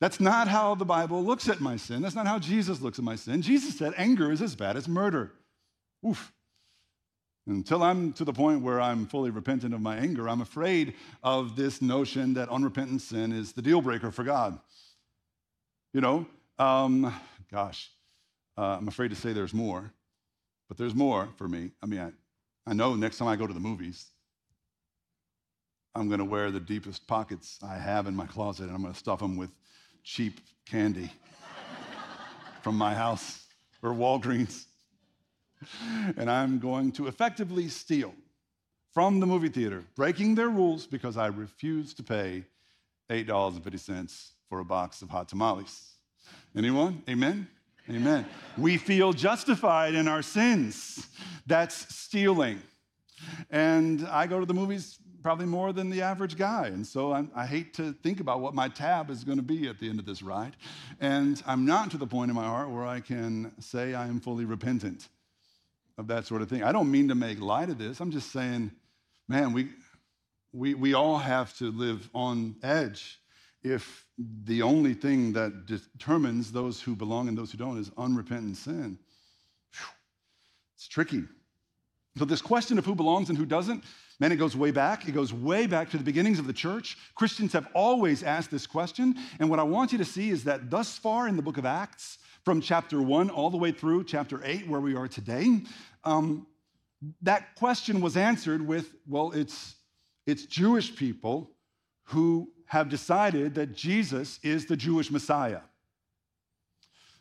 That's 0.00 0.20
not 0.20 0.48
how 0.48 0.74
the 0.74 0.84
Bible 0.84 1.24
looks 1.24 1.48
at 1.48 1.62
my 1.62 1.76
sin. 1.76 2.02
That's 2.02 2.14
not 2.14 2.26
how 2.26 2.38
Jesus 2.38 2.82
looks 2.82 2.98
at 2.98 3.06
my 3.06 3.16
sin. 3.16 3.40
Jesus 3.40 3.78
said 3.78 3.94
anger 3.96 4.30
is 4.30 4.42
as 4.42 4.54
bad 4.54 4.76
as 4.76 4.86
murder. 4.86 5.32
Oof. 6.06 6.30
Until 7.46 7.82
I'm 7.82 8.12
to 8.12 8.24
the 8.24 8.34
point 8.34 8.60
where 8.60 8.82
I'm 8.82 9.06
fully 9.06 9.30
repentant 9.30 9.72
of 9.72 9.80
my 9.80 9.96
anger, 9.96 10.28
I'm 10.28 10.42
afraid 10.42 10.92
of 11.22 11.56
this 11.56 11.80
notion 11.80 12.34
that 12.34 12.50
unrepentant 12.50 13.00
sin 13.00 13.32
is 13.32 13.54
the 13.54 13.62
deal 13.62 13.80
breaker 13.80 14.10
for 14.10 14.24
God. 14.24 14.58
You 15.94 16.02
know, 16.02 16.26
um, 16.58 17.14
gosh, 17.50 17.90
uh, 18.58 18.76
I'm 18.76 18.88
afraid 18.88 19.08
to 19.08 19.16
say 19.16 19.32
there's 19.32 19.54
more, 19.54 19.90
but 20.68 20.76
there's 20.76 20.94
more 20.94 21.30
for 21.38 21.48
me. 21.48 21.70
I 21.82 21.86
mean, 21.86 22.00
I, 22.00 22.12
I 22.66 22.74
know 22.74 22.94
next 22.94 23.18
time 23.18 23.28
I 23.28 23.36
go 23.36 23.46
to 23.46 23.54
the 23.54 23.60
movies, 23.60 24.06
I'm 25.94 26.08
going 26.08 26.20
to 26.20 26.24
wear 26.24 26.50
the 26.50 26.60
deepest 26.60 27.06
pockets 27.06 27.58
I 27.62 27.76
have 27.76 28.06
in 28.06 28.14
my 28.14 28.26
closet 28.26 28.66
and 28.66 28.74
I'm 28.74 28.82
going 28.82 28.94
to 28.94 28.98
stuff 28.98 29.18
them 29.18 29.36
with 29.36 29.50
cheap 30.04 30.40
candy 30.64 31.12
from 32.62 32.76
my 32.76 32.94
house 32.94 33.44
or 33.82 33.90
Walgreens 33.90 34.66
and 36.16 36.30
I'm 36.30 36.58
going 36.58 36.92
to 36.92 37.06
effectively 37.08 37.68
steal 37.68 38.14
from 38.92 39.20
the 39.20 39.26
movie 39.26 39.48
theater, 39.48 39.84
breaking 39.96 40.34
their 40.34 40.48
rules 40.48 40.86
because 40.86 41.16
I 41.16 41.26
refuse 41.28 41.94
to 41.94 42.02
pay 42.02 42.44
$8.50 43.10 44.30
for 44.48 44.60
a 44.60 44.64
box 44.64 45.02
of 45.02 45.10
hot 45.10 45.28
tamales. 45.28 45.96
Anyone? 46.56 47.02
Amen? 47.08 47.48
Amen. 47.90 48.24
we 48.56 48.76
feel 48.76 49.12
justified 49.12 49.94
in 49.94 50.06
our 50.06 50.22
sins. 50.22 51.06
That's 51.46 51.94
stealing. 51.94 52.62
And 53.50 54.06
I 54.08 54.26
go 54.26 54.40
to 54.40 54.46
the 54.46 54.54
movies 54.54 54.98
probably 55.22 55.46
more 55.46 55.72
than 55.72 55.90
the 55.90 56.02
average 56.02 56.36
guy. 56.36 56.66
And 56.66 56.86
so 56.86 57.12
I'm, 57.12 57.30
i 57.34 57.46
hate 57.46 57.74
to 57.74 57.92
think 58.02 58.20
about 58.20 58.40
what 58.40 58.54
my 58.54 58.68
tab 58.68 59.10
is 59.10 59.24
going 59.24 59.38
to 59.38 59.42
be 59.42 59.68
at 59.68 59.78
the 59.78 59.88
end 59.88 59.98
of 59.98 60.06
this 60.06 60.22
ride. 60.22 60.56
And 61.00 61.42
I'm 61.46 61.64
not 61.64 61.90
to 61.92 61.96
the 61.96 62.06
point 62.06 62.30
in 62.30 62.34
my 62.34 62.44
heart 62.44 62.70
where 62.70 62.86
I 62.86 63.00
can 63.00 63.52
say 63.60 63.94
I 63.94 64.06
am 64.06 64.20
fully 64.20 64.44
repentant 64.44 65.08
of 65.98 66.06
that 66.08 66.26
sort 66.26 66.42
of 66.42 66.48
thing. 66.48 66.62
I 66.62 66.72
don't 66.72 66.90
mean 66.90 67.08
to 67.08 67.14
make 67.14 67.40
light 67.40 67.68
of 67.68 67.78
this. 67.78 68.00
I'm 68.00 68.10
just 68.10 68.32
saying, 68.32 68.72
man, 69.28 69.52
we, 69.52 69.68
we, 70.52 70.74
we 70.74 70.94
all 70.94 71.18
have 71.18 71.56
to 71.58 71.70
live 71.70 72.08
on 72.14 72.56
edge 72.62 73.20
if 73.64 74.06
the 74.44 74.62
only 74.62 74.94
thing 74.94 75.32
that 75.32 75.66
determines 75.66 76.52
those 76.52 76.80
who 76.80 76.96
belong 76.96 77.28
and 77.28 77.38
those 77.38 77.52
who 77.52 77.58
don't 77.58 77.78
is 77.78 77.90
unrepentant 77.96 78.56
sin. 78.56 78.98
It's 80.76 80.88
tricky. 80.88 81.22
So, 82.18 82.24
this 82.24 82.42
question 82.42 82.78
of 82.78 82.84
who 82.84 82.94
belongs 82.94 83.28
and 83.28 83.38
who 83.38 83.46
doesn't, 83.46 83.84
man, 84.18 84.32
it 84.32 84.36
goes 84.36 84.56
way 84.56 84.70
back. 84.70 85.08
It 85.08 85.12
goes 85.12 85.32
way 85.32 85.66
back 85.66 85.90
to 85.90 85.96
the 85.96 86.04
beginnings 86.04 86.38
of 86.38 86.46
the 86.46 86.52
church. 86.52 86.98
Christians 87.14 87.52
have 87.52 87.68
always 87.72 88.22
asked 88.22 88.50
this 88.50 88.66
question. 88.66 89.16
And 89.38 89.48
what 89.48 89.58
I 89.58 89.62
want 89.62 89.92
you 89.92 89.98
to 89.98 90.04
see 90.04 90.30
is 90.30 90.44
that 90.44 90.70
thus 90.70 90.98
far 90.98 91.28
in 91.28 91.36
the 91.36 91.42
book 91.42 91.56
of 91.56 91.64
Acts, 91.64 92.18
from 92.44 92.60
chapter 92.60 93.00
1 93.00 93.30
all 93.30 93.50
the 93.50 93.56
way 93.56 93.70
through 93.70 94.04
chapter 94.04 94.40
8, 94.44 94.66
where 94.66 94.80
we 94.80 94.96
are 94.96 95.06
today, 95.06 95.60
um, 96.04 96.46
that 97.22 97.54
question 97.54 98.00
was 98.00 98.16
answered 98.16 98.66
with 98.66 98.92
well, 99.08 99.30
it's, 99.32 99.76
it's 100.26 100.44
Jewish 100.46 100.94
people 100.94 101.50
who 102.04 102.50
have 102.72 102.88
decided 102.88 103.54
that 103.54 103.74
Jesus 103.74 104.40
is 104.42 104.64
the 104.64 104.76
Jewish 104.76 105.10
Messiah. 105.10 105.60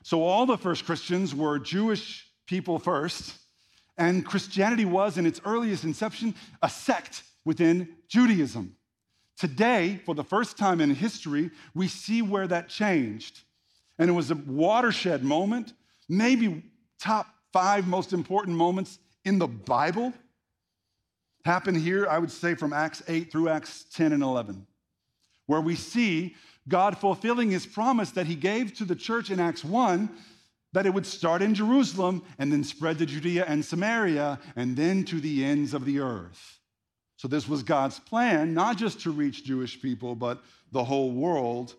So 0.02 0.24
all 0.24 0.46
the 0.46 0.58
first 0.58 0.86
Christians 0.86 1.36
were 1.36 1.60
Jewish 1.60 2.26
people 2.48 2.80
first, 2.80 3.36
and 3.98 4.26
Christianity 4.26 4.86
was, 4.86 5.18
in 5.18 5.26
its 5.26 5.42
earliest 5.44 5.84
inception, 5.84 6.36
a 6.62 6.70
sect 6.70 7.24
within 7.44 7.90
Judaism. 8.08 8.78
Today, 9.38 10.00
for 10.06 10.16
the 10.16 10.24
first 10.24 10.58
time 10.58 10.80
in 10.80 10.96
history, 10.96 11.52
we 11.76 11.90
see 11.90 12.22
where 12.22 12.48
that 12.48 12.70
changed. 12.70 13.42
And 14.00 14.10
it 14.10 14.14
was 14.14 14.32
a 14.32 14.36
watershed 14.36 15.22
moment, 15.22 15.74
maybe 16.08 16.64
top 16.98 17.28
five 17.52 17.90
most 17.90 18.14
important 18.14 18.56
moments 18.56 19.00
in 19.26 19.38
the 19.38 19.50
Bible 19.50 20.14
happen 21.44 21.76
here, 21.76 22.08
I 22.08 22.20
would 22.20 22.32
say 22.32 22.56
from 22.56 22.72
Acts 22.72 23.04
8 23.06 23.30
through 23.30 23.50
Acts 23.50 23.84
10 23.92 24.14
and 24.14 24.24
11, 24.24 24.66
where 25.48 25.62
we 25.62 25.76
see 25.76 26.36
God 26.68 26.98
fulfilling 26.98 27.52
his 27.52 27.66
promise 27.66 28.12
that 28.12 28.28
he 28.28 28.36
gave 28.36 28.74
to 28.76 28.86
the 28.86 28.96
church 28.96 29.32
in 29.32 29.40
Acts 29.40 29.64
1 29.64 30.10
that 30.74 30.86
it 30.86 30.94
would 30.94 31.06
start 31.06 31.42
in 31.42 31.54
Jerusalem 31.54 32.24
and 32.40 32.52
then 32.52 32.64
spread 32.64 32.98
to 33.00 33.06
Judea 33.06 33.46
and 33.48 33.64
Samaria 33.64 34.40
and 34.56 34.78
then 34.78 35.04
to 35.06 35.20
the 35.20 35.44
ends 35.44 35.74
of 35.74 35.86
the 35.86 36.00
earth. 36.00 36.60
So, 37.18 37.28
this 37.28 37.48
was 37.48 37.62
God's 37.62 38.00
plan, 38.00 38.54
not 38.54 38.78
just 38.78 39.02
to 39.02 39.12
reach 39.12 39.44
Jewish 39.44 39.80
people, 39.80 40.16
but 40.16 40.42
the 40.72 40.84
whole 40.84 41.12
world 41.12 41.76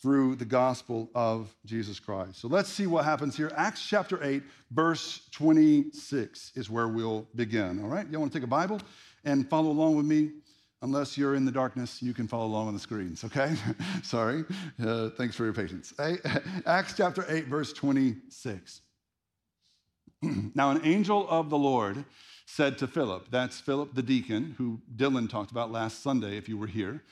through 0.00 0.36
the 0.36 0.44
gospel 0.44 1.10
of 1.14 1.54
Jesus 1.64 1.98
Christ. 1.98 2.40
So 2.40 2.48
let's 2.48 2.68
see 2.68 2.86
what 2.86 3.04
happens 3.04 3.36
here. 3.36 3.50
Acts 3.56 3.84
chapter 3.84 4.22
8, 4.22 4.42
verse 4.70 5.28
26 5.32 6.52
is 6.54 6.70
where 6.70 6.88
we'll 6.88 7.26
begin. 7.34 7.82
All 7.82 7.88
right? 7.88 8.08
y'all 8.08 8.20
want 8.20 8.32
to 8.32 8.38
take 8.38 8.44
a 8.44 8.48
Bible 8.48 8.80
and 9.24 9.48
follow 9.48 9.70
along 9.70 9.96
with 9.96 10.06
me? 10.06 10.30
Unless 10.80 11.18
you're 11.18 11.34
in 11.34 11.44
the 11.44 11.52
darkness, 11.52 12.00
you 12.00 12.14
can 12.14 12.28
follow 12.28 12.46
along 12.46 12.68
on 12.68 12.74
the 12.74 12.80
screens, 12.80 13.24
okay? 13.24 13.54
Sorry. 14.04 14.44
Uh, 14.80 15.10
thanks 15.10 15.34
for 15.34 15.44
your 15.44 15.52
patience. 15.52 15.92
Acts 16.66 16.94
chapter 16.96 17.24
8, 17.28 17.46
verse 17.46 17.72
26. 17.72 18.80
now, 20.54 20.70
an 20.70 20.80
angel 20.84 21.28
of 21.28 21.50
the 21.50 21.58
Lord 21.58 22.04
said 22.46 22.78
to 22.78 22.86
Philip, 22.86 23.26
that's 23.30 23.60
Philip 23.60 23.94
the 23.94 24.02
deacon, 24.02 24.54
who 24.56 24.80
Dylan 24.96 25.28
talked 25.28 25.50
about 25.50 25.72
last 25.72 26.02
Sunday, 26.02 26.36
if 26.36 26.48
you 26.48 26.56
were 26.56 26.68
here. 26.68 27.02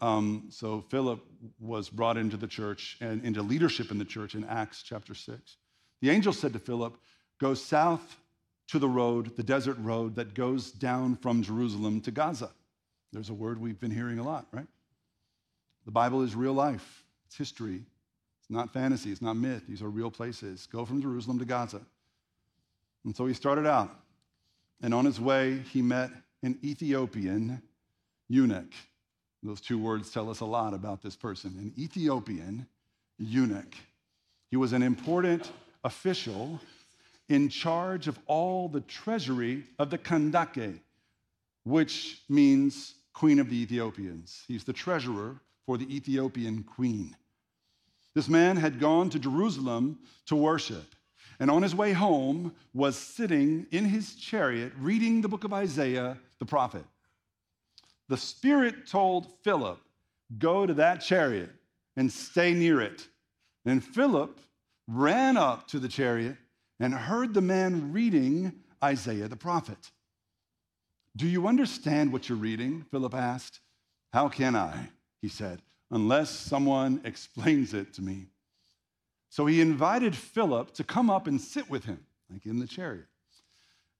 Um, 0.00 0.48
so 0.50 0.84
Philip 0.90 1.24
was 1.60 1.88
brought 1.88 2.16
into 2.16 2.36
the 2.36 2.48
church 2.48 2.96
and 3.00 3.24
into 3.24 3.40
leadership 3.40 3.92
in 3.92 3.98
the 3.98 4.04
church 4.04 4.34
in 4.34 4.44
Acts 4.44 4.82
chapter 4.82 5.14
6. 5.14 5.56
The 6.00 6.10
angel 6.10 6.32
said 6.32 6.52
to 6.54 6.58
Philip, 6.58 6.98
Go 7.40 7.54
south 7.54 8.16
to 8.66 8.80
the 8.80 8.88
road, 8.88 9.36
the 9.36 9.44
desert 9.44 9.76
road 9.78 10.16
that 10.16 10.34
goes 10.34 10.72
down 10.72 11.16
from 11.16 11.42
Jerusalem 11.42 12.00
to 12.00 12.10
Gaza. 12.10 12.50
There's 13.12 13.30
a 13.30 13.34
word 13.34 13.60
we've 13.60 13.78
been 13.78 13.90
hearing 13.90 14.18
a 14.18 14.22
lot, 14.22 14.46
right? 14.52 14.66
The 15.84 15.90
Bible 15.90 16.22
is 16.22 16.34
real 16.34 16.54
life, 16.54 17.04
it's 17.26 17.36
history. 17.36 17.82
It's 18.40 18.50
not 18.50 18.72
fantasy, 18.72 19.12
it's 19.12 19.22
not 19.22 19.36
myth. 19.36 19.62
These 19.68 19.82
are 19.82 19.88
real 19.88 20.10
places. 20.10 20.66
Go 20.72 20.84
from 20.84 21.00
Jerusalem 21.00 21.38
to 21.38 21.44
Gaza. 21.44 21.80
And 23.04 23.16
so 23.16 23.26
he 23.26 23.34
started 23.34 23.66
out. 23.66 23.94
And 24.82 24.92
on 24.92 25.04
his 25.04 25.20
way, 25.20 25.62
he 25.72 25.80
met 25.80 26.10
an 26.42 26.58
Ethiopian 26.64 27.62
eunuch. 28.28 28.72
Those 29.44 29.60
two 29.60 29.78
words 29.78 30.10
tell 30.10 30.28
us 30.28 30.40
a 30.40 30.44
lot 30.44 30.74
about 30.74 31.02
this 31.02 31.14
person 31.14 31.54
an 31.58 31.72
Ethiopian 31.78 32.66
eunuch. 33.18 33.76
He 34.50 34.56
was 34.56 34.72
an 34.72 34.82
important 34.82 35.50
official 35.84 36.60
in 37.28 37.48
charge 37.48 38.08
of 38.08 38.18
all 38.26 38.68
the 38.68 38.80
treasury 38.82 39.64
of 39.78 39.90
the 39.90 39.98
Kandake, 39.98 40.80
which 41.64 42.22
means 42.28 42.94
Queen 43.12 43.38
of 43.38 43.50
the 43.50 43.60
Ethiopians. 43.60 44.44
He's 44.48 44.64
the 44.64 44.72
treasurer 44.72 45.40
for 45.66 45.76
the 45.76 45.94
Ethiopian 45.94 46.62
queen. 46.62 47.16
This 48.14 48.28
man 48.28 48.56
had 48.56 48.80
gone 48.80 49.10
to 49.10 49.18
Jerusalem 49.18 49.98
to 50.26 50.36
worship, 50.36 50.94
and 51.40 51.50
on 51.50 51.62
his 51.62 51.74
way 51.74 51.92
home 51.92 52.54
was 52.74 52.96
sitting 52.96 53.66
in 53.70 53.84
his 53.84 54.14
chariot 54.14 54.72
reading 54.78 55.20
the 55.20 55.28
book 55.28 55.44
of 55.44 55.52
Isaiah 55.52 56.18
the 56.38 56.46
prophet. 56.46 56.84
The 58.08 58.16
Spirit 58.16 58.86
told 58.86 59.32
Philip, 59.42 59.78
Go 60.38 60.66
to 60.66 60.74
that 60.74 61.00
chariot 61.00 61.50
and 61.96 62.10
stay 62.10 62.52
near 62.54 62.80
it. 62.80 63.06
And 63.64 63.82
Philip 63.82 64.38
ran 64.88 65.36
up 65.36 65.68
to 65.68 65.78
the 65.78 65.88
chariot 65.88 66.36
and 66.80 66.94
heard 66.94 67.32
the 67.34 67.40
man 67.40 67.92
reading 67.92 68.52
Isaiah 68.82 69.28
the 69.28 69.36
prophet. 69.36 69.90
Do 71.16 71.26
you 71.26 71.46
understand 71.46 72.12
what 72.12 72.28
you're 72.28 72.38
reading? 72.38 72.86
Philip 72.90 73.14
asked. 73.14 73.60
How 74.12 74.28
can 74.28 74.56
I? 74.56 74.88
He 75.20 75.28
said, 75.28 75.62
unless 75.90 76.30
someone 76.30 77.00
explains 77.04 77.74
it 77.74 77.94
to 77.94 78.02
me. 78.02 78.26
So 79.28 79.46
he 79.46 79.60
invited 79.60 80.14
Philip 80.14 80.74
to 80.74 80.84
come 80.84 81.08
up 81.08 81.26
and 81.26 81.40
sit 81.40 81.70
with 81.70 81.84
him, 81.84 82.04
like 82.30 82.44
in 82.44 82.58
the 82.58 82.66
chariot. 82.66 83.06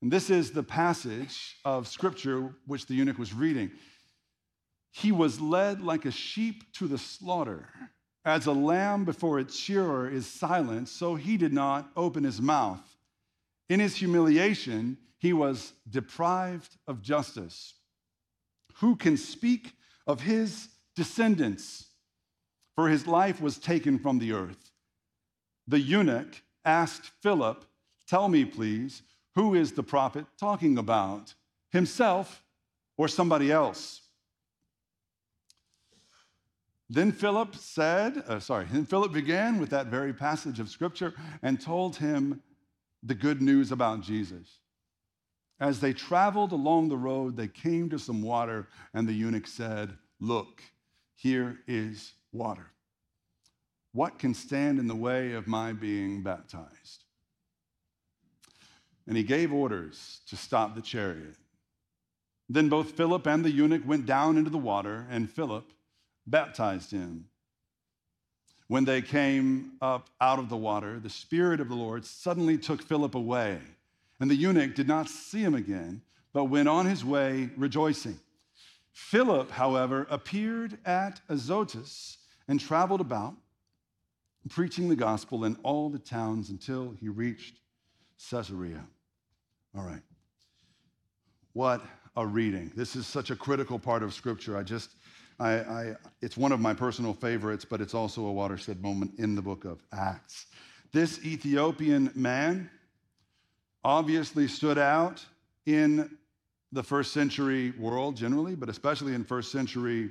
And 0.02 0.11
this 0.11 0.31
is 0.31 0.50
the 0.50 0.62
passage 0.62 1.57
of 1.64 1.87
scripture 1.87 2.54
which 2.66 2.87
the 2.87 2.95
eunuch 2.95 3.19
was 3.19 3.33
reading. 3.33 3.71
He 4.90 5.12
was 5.12 5.40
led 5.40 5.81
like 5.81 6.04
a 6.04 6.11
sheep 6.11 6.73
to 6.75 6.87
the 6.87 6.99
slaughter. 6.99 7.69
As 8.25 8.47
a 8.47 8.52
lamb 8.52 9.04
before 9.04 9.38
its 9.38 9.57
shearer 9.57 10.09
is 10.09 10.26
silent, 10.26 10.88
so 10.88 11.14
he 11.14 11.37
did 11.37 11.52
not 11.52 11.90
open 11.97 12.25
his 12.25 12.40
mouth. 12.40 12.83
In 13.69 13.81
his 13.81 13.97
humiliation, 13.97 14.99
he 15.22 15.32
was 15.32 15.72
deprived 15.88 16.76
of 16.88 17.00
justice. 17.00 17.74
Who 18.80 18.96
can 18.96 19.16
speak 19.16 19.72
of 20.04 20.20
his 20.20 20.68
descendants? 20.96 21.86
For 22.74 22.88
his 22.88 23.06
life 23.06 23.40
was 23.40 23.56
taken 23.56 24.00
from 24.00 24.18
the 24.18 24.32
earth. 24.32 24.72
The 25.68 25.78
eunuch 25.78 26.42
asked 26.64 27.12
Philip, 27.22 27.64
Tell 28.08 28.28
me, 28.28 28.44
please, 28.44 29.02
who 29.36 29.54
is 29.54 29.72
the 29.72 29.84
prophet 29.84 30.26
talking 30.40 30.76
about? 30.76 31.34
Himself 31.70 32.42
or 32.96 33.06
somebody 33.06 33.52
else? 33.52 34.00
Then 36.90 37.12
Philip 37.12 37.54
said, 37.54 38.24
uh, 38.26 38.40
sorry, 38.40 38.66
then 38.72 38.86
Philip 38.86 39.12
began 39.12 39.60
with 39.60 39.70
that 39.70 39.86
very 39.86 40.12
passage 40.12 40.58
of 40.58 40.68
scripture 40.68 41.14
and 41.42 41.60
told 41.60 41.96
him 41.96 42.42
the 43.04 43.14
good 43.14 43.40
news 43.40 43.70
about 43.70 44.00
Jesus. 44.00 44.58
As 45.62 45.78
they 45.78 45.92
traveled 45.92 46.50
along 46.50 46.88
the 46.88 46.97
road, 46.97 47.37
they 47.37 47.47
came 47.47 47.88
to 47.90 47.99
some 47.99 48.21
water, 48.21 48.66
and 48.92 49.07
the 49.07 49.12
eunuch 49.12 49.47
said, 49.47 49.97
Look, 50.19 50.61
here 51.14 51.61
is 51.69 52.14
water. 52.33 52.66
What 53.92 54.19
can 54.19 54.35
stand 54.35 54.81
in 54.81 54.88
the 54.88 54.97
way 54.97 55.35
of 55.35 55.47
my 55.47 55.73
being 55.73 56.25
baptized? 56.25 57.04
And 59.07 59.16
he 59.16 59.23
gave 59.23 59.52
orders 59.52 60.23
to 60.26 60.37
stop 60.37 60.75
the 60.75 60.83
chariot. 60.83 61.37
Then 62.49 62.69
both 62.69 62.97
Philip 62.97 63.25
and 63.28 63.45
the 63.45 63.52
eunuch 63.52 63.87
went 63.87 64.04
down 64.04 64.37
into 64.37 64.50
the 64.50 64.59
water, 64.59 65.07
and 65.11 65.31
Philip 65.31 65.73
baptized 66.26 66.90
him. 66.90 67.26
When 68.66 68.85
they 68.85 69.00
came 69.00 69.75
up 69.81 70.11
out 70.21 70.40
of 70.40 70.49
the 70.49 70.57
water, 70.57 70.99
the 70.99 71.09
Spirit 71.09 71.61
of 71.61 71.69
the 71.69 71.76
Lord 71.76 72.04
suddenly 72.04 72.59
took 72.59 72.83
Philip 72.83 73.14
away, 73.14 73.61
and 74.22 74.30
the 74.30 74.36
eunuch 74.36 74.76
did 74.76 74.86
not 74.86 75.08
see 75.08 75.40
him 75.40 75.52
again, 75.52 76.00
but 76.32 76.44
went 76.44 76.68
on 76.68 76.86
his 76.86 77.04
way 77.04 77.50
rejoicing. 77.56 78.20
Philip, 78.92 79.50
however, 79.50 80.06
appeared 80.10 80.78
at 80.84 81.20
Azotus 81.28 82.18
and 82.46 82.60
traveled 82.60 83.00
about, 83.00 83.34
preaching 84.48 84.88
the 84.88 84.94
gospel 84.94 85.44
in 85.44 85.56
all 85.64 85.90
the 85.90 85.98
towns 85.98 86.50
until 86.50 86.94
he 87.00 87.08
reached 87.08 87.56
Caesarea. 88.30 88.84
All 89.76 89.82
right. 89.82 90.02
What 91.52 91.82
a 92.16 92.24
reading. 92.24 92.70
This 92.76 92.94
is 92.94 93.08
such 93.08 93.30
a 93.30 93.36
critical 93.36 93.76
part 93.76 94.04
of 94.04 94.14
Scripture. 94.14 94.56
I 94.56 94.62
just, 94.62 94.90
I, 95.40 95.50
I, 95.54 95.96
it's 96.20 96.36
one 96.36 96.52
of 96.52 96.60
my 96.60 96.74
personal 96.74 97.12
favorites, 97.12 97.64
but 97.64 97.80
it's 97.80 97.92
also 97.92 98.26
a 98.26 98.32
watershed 98.32 98.80
moment 98.80 99.14
in 99.18 99.34
the 99.34 99.42
book 99.42 99.64
of 99.64 99.82
Acts. 99.92 100.46
This 100.92 101.18
Ethiopian 101.24 102.12
man 102.14 102.70
obviously 103.84 104.46
stood 104.46 104.78
out 104.78 105.24
in 105.66 106.16
the 106.72 106.82
first 106.82 107.12
century 107.12 107.72
world 107.78 108.16
generally, 108.16 108.54
but 108.54 108.68
especially 108.68 109.14
in 109.14 109.24
first 109.24 109.52
century, 109.52 110.10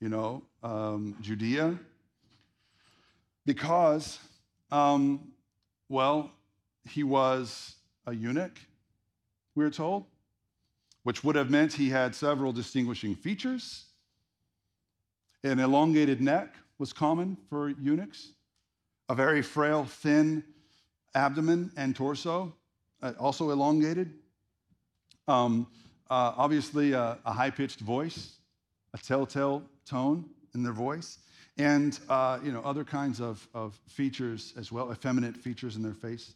you 0.00 0.08
know, 0.08 0.42
um, 0.62 1.16
Judea, 1.20 1.78
because, 3.46 4.18
um, 4.70 5.32
well, 5.88 6.30
he 6.88 7.04
was 7.04 7.76
a 8.06 8.14
eunuch, 8.14 8.58
we're 9.54 9.70
told, 9.70 10.06
which 11.04 11.22
would 11.22 11.36
have 11.36 11.50
meant 11.50 11.72
he 11.72 11.90
had 11.90 12.14
several 12.14 12.52
distinguishing 12.52 13.14
features. 13.14 13.84
An 15.44 15.60
elongated 15.60 16.20
neck 16.20 16.54
was 16.78 16.92
common 16.92 17.36
for 17.48 17.68
eunuchs, 17.68 18.32
a 19.08 19.14
very 19.14 19.42
frail, 19.42 19.84
thin 19.84 20.42
abdomen 21.14 21.70
and 21.76 21.94
torso, 21.94 22.52
also 23.12 23.50
elongated. 23.50 24.12
Um, 25.28 25.66
uh, 26.10 26.32
obviously, 26.36 26.92
a, 26.92 27.18
a 27.24 27.32
high 27.32 27.50
pitched 27.50 27.80
voice, 27.80 28.36
a 28.92 28.98
telltale 28.98 29.62
tone 29.86 30.24
in 30.54 30.62
their 30.62 30.72
voice, 30.72 31.18
and 31.56 31.98
uh, 32.08 32.38
you 32.42 32.52
know, 32.52 32.62
other 32.62 32.84
kinds 32.84 33.20
of, 33.20 33.46
of 33.54 33.78
features 33.88 34.52
as 34.58 34.70
well, 34.70 34.92
effeminate 34.92 35.36
features 35.36 35.76
in 35.76 35.82
their 35.82 35.94
face. 35.94 36.34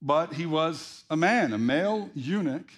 But 0.00 0.32
he 0.32 0.46
was 0.46 1.04
a 1.10 1.16
man, 1.16 1.52
a 1.52 1.58
male 1.58 2.10
eunuch, 2.14 2.70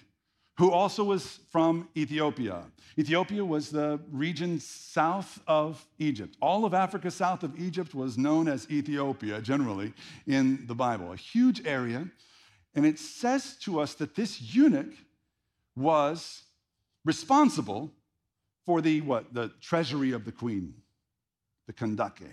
who 0.57 0.71
also 0.71 1.03
was 1.03 1.39
from 1.49 1.87
Ethiopia. 1.95 2.63
Ethiopia 2.97 3.43
was 3.43 3.69
the 3.69 3.99
region 4.11 4.59
south 4.59 5.39
of 5.47 5.85
Egypt. 5.97 6.35
All 6.41 6.65
of 6.65 6.73
Africa 6.73 7.09
south 7.09 7.43
of 7.43 7.59
Egypt 7.59 7.95
was 7.95 8.17
known 8.17 8.47
as 8.47 8.69
Ethiopia 8.69 9.41
generally 9.41 9.93
in 10.27 10.65
the 10.67 10.75
Bible, 10.75 11.11
a 11.13 11.15
huge 11.15 11.65
area. 11.65 12.07
And 12.73 12.85
it 12.85 12.99
says 12.99 13.57
to 13.61 13.79
us 13.79 13.95
that 13.95 14.15
this 14.15 14.41
eunuch 14.41 14.93
was 15.75 16.43
responsible 17.03 17.91
for 18.65 18.81
the 18.81 19.01
what? 19.01 19.33
The 19.33 19.51
treasury 19.61 20.11
of 20.11 20.25
the 20.25 20.31
queen, 20.31 20.73
the 21.67 21.73
kandake. 21.73 22.27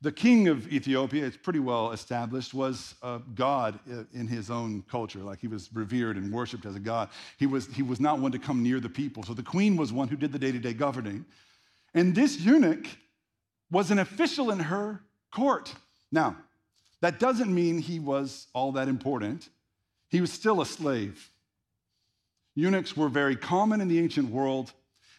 The 0.00 0.12
king 0.12 0.48
of 0.48 0.72
Ethiopia, 0.72 1.24
it's 1.24 1.36
pretty 1.36 1.58
well 1.58 1.92
established, 1.92 2.54
was 2.54 2.94
a 3.02 3.20
god 3.34 3.78
in 4.12 4.26
his 4.26 4.50
own 4.50 4.82
culture. 4.90 5.20
Like 5.20 5.40
he 5.40 5.48
was 5.48 5.72
revered 5.72 6.16
and 6.16 6.32
worshiped 6.32 6.66
as 6.66 6.74
a 6.74 6.80
god. 6.80 7.08
He 7.38 7.46
was, 7.46 7.66
he 7.66 7.82
was 7.82 8.00
not 8.00 8.18
one 8.18 8.32
to 8.32 8.38
come 8.38 8.62
near 8.62 8.80
the 8.80 8.88
people. 8.88 9.22
So 9.22 9.34
the 9.34 9.42
queen 9.42 9.76
was 9.76 9.92
one 9.92 10.08
who 10.08 10.16
did 10.16 10.32
the 10.32 10.38
day 10.38 10.52
to 10.52 10.58
day 10.58 10.72
governing. 10.72 11.24
And 11.94 12.14
this 12.14 12.40
eunuch 12.40 12.86
was 13.70 13.90
an 13.90 13.98
official 13.98 14.50
in 14.50 14.58
her 14.58 15.02
court. 15.30 15.74
Now, 16.10 16.36
that 17.02 17.18
doesn't 17.18 17.52
mean 17.52 17.78
he 17.78 17.98
was 17.98 18.46
all 18.54 18.72
that 18.72 18.88
important. 18.88 19.48
He 20.08 20.20
was 20.20 20.32
still 20.32 20.60
a 20.60 20.66
slave. 20.66 21.30
Eunuchs 22.54 22.96
were 22.96 23.08
very 23.08 23.34
common 23.34 23.80
in 23.80 23.88
the 23.88 23.98
ancient 23.98 24.30
world, 24.30 24.72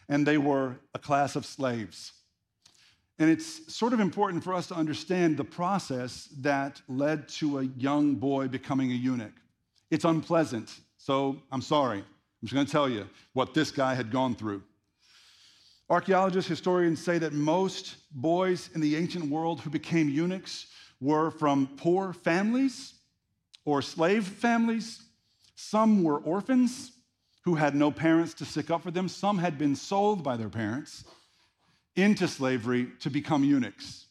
and 0.08 0.26
they 0.26 0.38
were 0.38 0.76
a 0.94 0.98
class 0.98 1.36
of 1.36 1.44
slaves. 1.44 2.12
And 3.18 3.30
it's 3.30 3.72
sort 3.72 3.92
of 3.92 4.00
important 4.00 4.42
for 4.42 4.54
us 4.54 4.66
to 4.68 4.74
understand 4.74 5.36
the 5.36 5.44
process 5.44 6.28
that 6.38 6.80
led 6.88 7.28
to 7.40 7.58
a 7.58 7.64
young 7.76 8.14
boy 8.14 8.48
becoming 8.48 8.90
a 8.90 8.94
eunuch. 8.94 9.34
It's 9.90 10.06
unpleasant, 10.06 10.80
so 10.96 11.36
I'm 11.52 11.62
sorry. 11.62 11.98
I'm 11.98 12.04
just 12.42 12.54
going 12.54 12.66
to 12.66 12.72
tell 12.72 12.88
you 12.88 13.06
what 13.34 13.52
this 13.52 13.70
guy 13.70 13.94
had 13.94 14.10
gone 14.10 14.34
through. 14.34 14.62
Archaeologists, 15.90 16.48
historians 16.48 17.02
say 17.04 17.18
that 17.18 17.34
most 17.34 17.96
boys 18.10 18.70
in 18.74 18.80
the 18.80 18.96
ancient 18.96 19.26
world 19.26 19.60
who 19.60 19.68
became 19.68 20.08
eunuchs 20.08 20.66
were 21.00 21.30
from 21.30 21.66
poor 21.76 22.12
families 22.12 22.94
or 23.64 23.82
slave 23.82 24.26
families. 24.26 25.02
Some 25.54 26.02
were 26.02 26.18
orphans 26.18 26.92
who 27.44 27.54
had 27.54 27.74
no 27.74 27.90
parents 27.90 28.34
to 28.34 28.44
stick 28.44 28.70
up 28.70 28.82
for 28.82 28.90
them. 28.90 29.08
Some 29.08 29.38
had 29.38 29.58
been 29.58 29.76
sold 29.76 30.22
by 30.22 30.36
their 30.36 30.48
parents 30.48 31.04
into 31.96 32.26
slavery 32.26 32.88
to 33.00 33.10
become 33.10 33.44
eunuchs. 33.44 34.06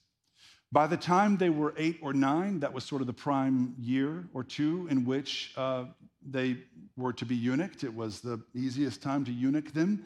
By 0.72 0.88
the 0.88 0.98
time 0.98 1.38
they 1.38 1.52
were 1.52 1.74
eight 1.78 2.00
or 2.02 2.14
nine, 2.14 2.62
that 2.62 2.74
was 2.74 2.84
sort 2.84 3.02
of 3.02 3.08
the 3.08 3.14
prime 3.14 3.76
year 3.80 4.26
or 4.34 4.44
two 4.44 4.88
in 4.90 5.06
which 5.06 5.54
uh, 5.56 5.86
they 6.28 6.58
were 6.98 7.14
to 7.14 7.26
be 7.26 7.36
eunuched. 7.36 7.84
It 7.84 7.94
was 7.94 8.22
the 8.22 8.42
easiest 8.56 9.02
time 9.02 9.24
to 9.26 9.32
eunuch 9.32 9.72
them. 9.74 10.04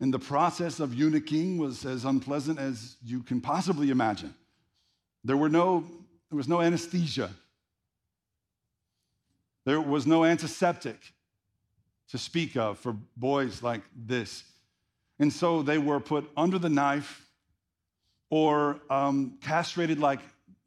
And 0.00 0.12
the 0.12 0.18
process 0.18 0.80
of 0.80 0.92
eunuching 0.92 1.58
was 1.58 1.86
as 1.86 2.04
unpleasant 2.04 2.58
as 2.58 2.96
you 3.04 3.22
can 3.22 3.40
possibly 3.40 3.90
imagine. 3.90 4.34
There, 5.24 5.36
were 5.36 5.48
no, 5.48 5.84
there 6.32 6.38
was 6.38 6.48
no 6.48 6.62
anesthesia, 6.62 7.28
there 9.66 9.82
was 9.82 10.06
no 10.06 10.24
antiseptic 10.24 11.12
to 12.08 12.16
speak 12.16 12.56
of 12.56 12.78
for 12.78 12.96
boys 13.18 13.62
like 13.62 13.82
this. 13.94 14.42
And 15.18 15.30
so 15.30 15.60
they 15.60 15.76
were 15.76 16.00
put 16.00 16.30
under 16.34 16.58
the 16.58 16.70
knife 16.70 17.28
or 18.30 18.80
um, 18.88 19.36
castrated 19.42 19.98
like 19.98 20.20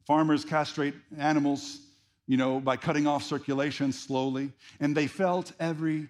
farmers 0.06 0.44
castrate 0.44 0.94
animals, 1.18 1.80
you 2.28 2.36
know, 2.36 2.60
by 2.60 2.76
cutting 2.76 3.08
off 3.08 3.24
circulation 3.24 3.90
slowly. 3.90 4.52
And 4.78 4.96
they 4.96 5.08
felt 5.08 5.50
every 5.58 6.06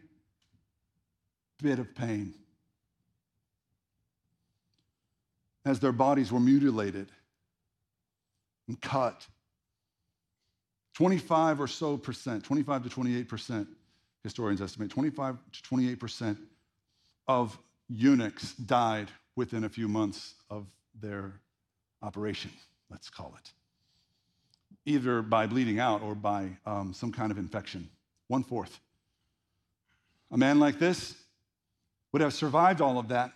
bit 1.62 1.78
of 1.78 1.94
pain 1.94 2.34
as 5.64 5.80
their 5.80 5.92
bodies 5.92 6.30
were 6.30 6.40
mutilated 6.40 7.10
and 8.68 8.78
cut. 8.82 9.26
25 10.96 11.60
or 11.60 11.66
so 11.66 11.98
percent, 11.98 12.42
25 12.42 12.84
to 12.84 12.88
28 12.88 13.28
percent, 13.28 13.68
historians 14.22 14.62
estimate, 14.62 14.90
25 14.90 15.36
to 15.52 15.62
28 15.62 16.00
percent 16.00 16.38
of 17.28 17.58
eunuchs 17.90 18.54
died 18.54 19.10
within 19.36 19.64
a 19.64 19.68
few 19.68 19.88
months 19.88 20.36
of 20.48 20.66
their 20.98 21.34
operation, 22.00 22.50
let's 22.90 23.10
call 23.10 23.34
it, 23.36 23.50
either 24.86 25.20
by 25.20 25.46
bleeding 25.46 25.78
out 25.78 26.00
or 26.00 26.14
by 26.14 26.48
um, 26.64 26.94
some 26.94 27.12
kind 27.12 27.30
of 27.30 27.36
infection. 27.36 27.90
One 28.28 28.42
fourth. 28.42 28.80
A 30.30 30.38
man 30.38 30.58
like 30.58 30.78
this 30.78 31.14
would 32.12 32.22
have 32.22 32.32
survived 32.32 32.80
all 32.80 32.98
of 32.98 33.08
that, 33.08 33.32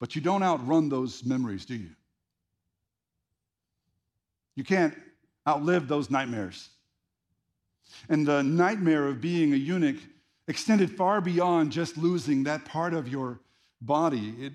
but 0.00 0.16
you 0.16 0.22
don't 0.22 0.42
outrun 0.42 0.88
those 0.88 1.22
memories, 1.22 1.66
do 1.66 1.74
you? 1.74 1.90
You 4.54 4.64
can't 4.64 4.94
outlive 5.46 5.88
those 5.88 6.10
nightmares. 6.10 6.68
And 8.08 8.26
the 8.26 8.42
nightmare 8.42 9.06
of 9.06 9.20
being 9.20 9.52
a 9.52 9.56
eunuch 9.56 9.96
extended 10.48 10.90
far 10.90 11.20
beyond 11.20 11.72
just 11.72 11.96
losing 11.96 12.44
that 12.44 12.64
part 12.64 12.94
of 12.94 13.08
your 13.08 13.40
body. 13.80 14.34
It 14.38 14.52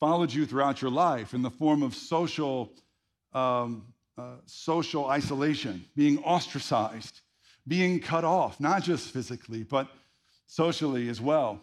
followed 0.00 0.32
you 0.32 0.46
throughout 0.46 0.82
your 0.82 0.90
life 0.90 1.34
in 1.34 1.42
the 1.42 1.50
form 1.50 1.82
of 1.82 1.94
social, 1.94 2.72
um, 3.32 3.86
uh, 4.18 4.36
social 4.46 5.06
isolation, 5.06 5.84
being 5.96 6.18
ostracized, 6.18 7.20
being 7.66 8.00
cut 8.00 8.24
off, 8.24 8.60
not 8.60 8.82
just 8.82 9.10
physically, 9.10 9.62
but 9.62 9.88
socially 10.46 11.08
as 11.08 11.20
well. 11.20 11.60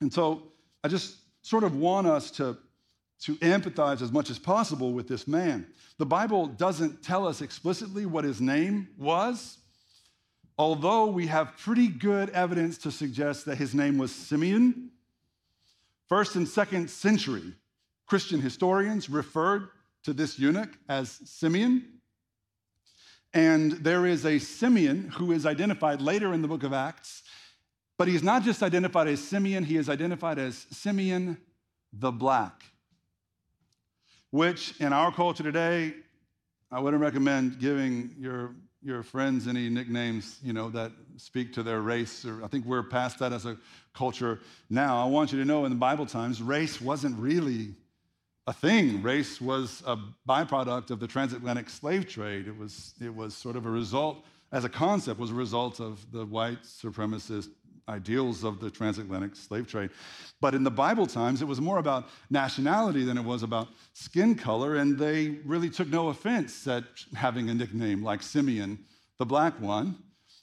And 0.00 0.12
so 0.12 0.52
I 0.82 0.88
just 0.88 1.16
sort 1.42 1.64
of 1.64 1.76
want 1.76 2.06
us 2.06 2.30
to, 2.32 2.56
to 3.22 3.36
empathize 3.36 4.00
as 4.00 4.12
much 4.12 4.30
as 4.30 4.38
possible 4.38 4.92
with 4.92 5.08
this 5.08 5.26
man. 5.26 5.66
The 5.98 6.06
Bible 6.06 6.46
doesn't 6.46 7.02
tell 7.02 7.26
us 7.26 7.40
explicitly 7.40 8.06
what 8.06 8.24
his 8.24 8.40
name 8.40 8.88
was, 8.96 9.58
although 10.56 11.06
we 11.06 11.26
have 11.26 11.56
pretty 11.56 11.88
good 11.88 12.30
evidence 12.30 12.78
to 12.78 12.90
suggest 12.90 13.44
that 13.46 13.58
his 13.58 13.74
name 13.74 13.98
was 13.98 14.14
Simeon, 14.14 14.90
first 16.08 16.36
and 16.36 16.48
second 16.48 16.88
century 16.88 17.54
Christian 18.06 18.40
historians 18.40 19.10
referred 19.10 19.68
to 20.04 20.12
this 20.12 20.38
eunuch 20.38 20.70
as 20.88 21.20
Simeon. 21.24 21.84
And 23.34 23.72
there 23.72 24.06
is 24.06 24.24
a 24.24 24.38
Simeon 24.38 25.10
who 25.10 25.32
is 25.32 25.44
identified 25.44 26.00
later 26.00 26.32
in 26.32 26.40
the 26.40 26.48
book 26.48 26.62
of 26.62 26.72
Acts, 26.72 27.22
but 27.98 28.08
he's 28.08 28.22
not 28.22 28.42
just 28.42 28.62
identified 28.62 29.08
as 29.08 29.22
Simeon, 29.22 29.64
he 29.64 29.76
is 29.76 29.88
identified 29.90 30.38
as 30.38 30.66
Simeon 30.70 31.36
the 31.92 32.10
Black, 32.10 32.64
which 34.30 34.78
in 34.80 34.92
our 34.92 35.12
culture 35.12 35.42
today, 35.42 35.94
I 36.70 36.80
wouldn't 36.80 37.02
recommend 37.02 37.58
giving 37.58 38.14
your, 38.18 38.54
your 38.82 39.02
friends 39.02 39.48
any 39.48 39.70
nicknames, 39.70 40.38
you 40.42 40.52
know, 40.52 40.68
that 40.70 40.92
speak 41.16 41.52
to 41.54 41.62
their 41.62 41.80
race. 41.80 42.24
Or 42.24 42.44
I 42.44 42.48
think 42.48 42.66
we're 42.66 42.82
past 42.82 43.18
that 43.20 43.32
as 43.32 43.46
a 43.46 43.56
culture 43.94 44.40
now. 44.68 45.02
I 45.02 45.06
want 45.06 45.32
you 45.32 45.38
to 45.38 45.44
know 45.44 45.64
in 45.64 45.70
the 45.70 45.78
Bible 45.78 46.06
times, 46.06 46.42
race 46.42 46.80
wasn't 46.80 47.18
really 47.18 47.74
a 48.46 48.52
thing. 48.52 49.02
Race 49.02 49.40
was 49.40 49.82
a 49.86 49.96
byproduct 50.28 50.90
of 50.90 51.00
the 51.00 51.06
transatlantic 51.06 51.68
slave 51.70 52.06
trade. 52.08 52.48
It 52.48 52.56
was, 52.56 52.94
it 53.00 53.14
was 53.14 53.34
sort 53.34 53.56
of 53.56 53.66
a 53.66 53.70
result, 53.70 54.24
as 54.52 54.64
a 54.64 54.68
concept, 54.68 55.20
was 55.20 55.30
a 55.30 55.34
result 55.34 55.80
of 55.80 56.10
the 56.12 56.24
white 56.24 56.62
supremacist 56.62 57.48
ideals 57.88 58.44
of 58.44 58.60
the 58.60 58.70
transatlantic 58.70 59.34
slave 59.34 59.66
trade. 59.66 59.90
But 60.40 60.54
in 60.54 60.62
the 60.62 60.70
Bible 60.70 61.06
times, 61.06 61.42
it 61.42 61.48
was 61.48 61.60
more 61.60 61.78
about 61.78 62.08
nationality 62.30 63.04
than 63.04 63.18
it 63.18 63.24
was 63.24 63.42
about 63.42 63.68
skin 63.92 64.34
color, 64.34 64.76
and 64.76 64.98
they 64.98 65.38
really 65.44 65.70
took 65.70 65.88
no 65.88 66.08
offense 66.08 66.66
at 66.66 66.84
having 67.14 67.48
a 67.50 67.54
nickname 67.54 68.02
like 68.02 68.22
Simeon, 68.22 68.78
the 69.18 69.26
black 69.26 69.60
one. 69.60 69.96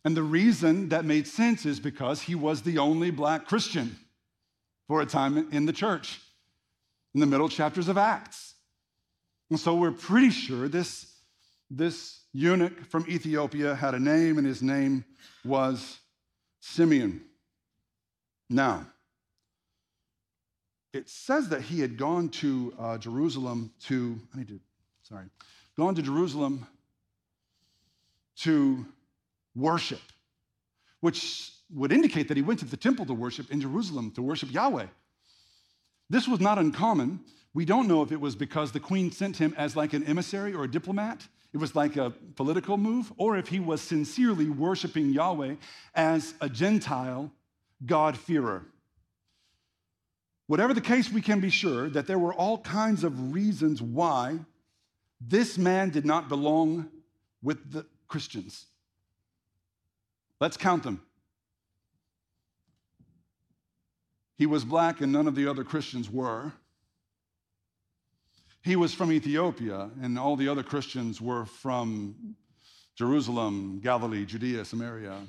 And 0.03 0.15
the 0.15 0.23
reason 0.23 0.89
that 0.89 1.05
made 1.05 1.27
sense 1.27 1.65
is 1.65 1.79
because 1.79 2.21
he 2.21 2.35
was 2.35 2.61
the 2.61 2.77
only 2.77 3.09
black 3.11 3.47
Christian 3.47 3.97
for 4.87 5.01
a 5.01 5.05
time 5.05 5.47
in 5.51 5.65
the 5.65 5.73
church 5.73 6.19
in 7.13 7.21
the 7.21 7.25
middle 7.25 7.49
chapters 7.49 7.87
of 7.87 7.97
Acts. 7.97 8.55
And 9.49 9.59
so 9.59 9.75
we're 9.75 9.91
pretty 9.91 10.31
sure 10.31 10.67
this, 10.67 11.13
this 11.69 12.19
eunuch 12.33 12.85
from 12.85 13.05
Ethiopia 13.07 13.73
had 13.73 13.95
a 13.95 13.99
name, 13.99 14.37
and 14.37 14.45
his 14.45 14.61
name 14.61 15.05
was 15.45 15.99
Simeon. 16.59 17.21
Now, 18.49 18.85
it 20.93 21.09
says 21.09 21.49
that 21.49 21.61
he 21.61 21.81
had 21.81 21.97
gone 21.97 22.29
to 22.29 22.73
uh, 22.79 22.97
Jerusalem 22.97 23.73
to, 23.87 24.17
I 24.33 24.37
need 24.37 24.47
to, 24.47 24.59
sorry, 25.03 25.25
gone 25.77 25.95
to 25.95 26.01
Jerusalem 26.01 26.65
to 28.37 28.85
worship, 29.55 30.01
which 31.01 31.51
would 31.73 31.91
indicate 31.91 32.27
that 32.27 32.37
he 32.37 32.43
went 32.43 32.59
to 32.59 32.65
the 32.65 32.77
temple 32.77 33.05
to 33.07 33.13
worship 33.13 33.51
in 33.51 33.59
Jerusalem, 33.59 34.11
to 34.11 34.21
worship 34.21 34.53
Yahweh. 34.53 34.87
This 36.09 36.27
was 36.27 36.39
not 36.39 36.59
uncommon. 36.59 37.19
We 37.53 37.65
don't 37.65 37.87
know 37.87 38.03
if 38.03 38.11
it 38.11 38.21
was 38.21 38.35
because 38.35 38.71
the 38.71 38.79
queen 38.79 39.11
sent 39.11 39.37
him 39.37 39.53
as 39.57 39.75
like 39.75 39.93
an 39.93 40.03
emissary 40.03 40.53
or 40.53 40.65
a 40.65 40.71
diplomat, 40.71 41.27
it 41.53 41.57
was 41.57 41.75
like 41.75 41.95
a 41.95 42.11
political 42.35 42.77
move, 42.77 43.11
or 43.17 43.37
if 43.37 43.47
he 43.47 43.59
was 43.59 43.81
sincerely 43.81 44.49
worshiping 44.49 45.11
Yahweh 45.11 45.55
as 45.95 46.33
a 46.41 46.49
Gentile 46.49 47.31
God-fearer. 47.83 48.65
Whatever 50.47 50.73
the 50.73 50.81
case, 50.81 51.11
we 51.11 51.21
can 51.21 51.39
be 51.39 51.49
sure 51.49 51.89
that 51.89 52.05
there 52.05 52.19
were 52.19 52.33
all 52.33 52.59
kinds 52.59 53.03
of 53.03 53.33
reasons 53.33 53.81
why 53.81 54.37
this 55.19 55.57
man 55.57 55.89
did 55.89 56.05
not 56.05 56.29
belong 56.29 56.89
with 57.41 57.71
the 57.71 57.85
Christians. 58.07 58.65
Let's 60.39 60.57
count 60.57 60.83
them. 60.83 61.01
He 64.37 64.45
was 64.45 64.65
black 64.65 65.01
and 65.01 65.11
none 65.11 65.27
of 65.27 65.35
the 65.35 65.47
other 65.47 65.63
Christians 65.63 66.09
were. 66.09 66.51
He 68.61 68.75
was 68.75 68.93
from 68.93 69.11
Ethiopia 69.11 69.89
and 70.01 70.19
all 70.19 70.35
the 70.35 70.49
other 70.49 70.63
Christians 70.63 71.21
were 71.21 71.45
from 71.45 72.35
Jerusalem, 72.95 73.79
Galilee, 73.81 74.25
Judea, 74.25 74.65
Samaria. 74.65 75.21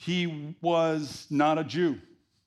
He 0.00 0.56
was 0.62 1.26
not 1.28 1.58
a 1.58 1.64
Jew. 1.64 1.98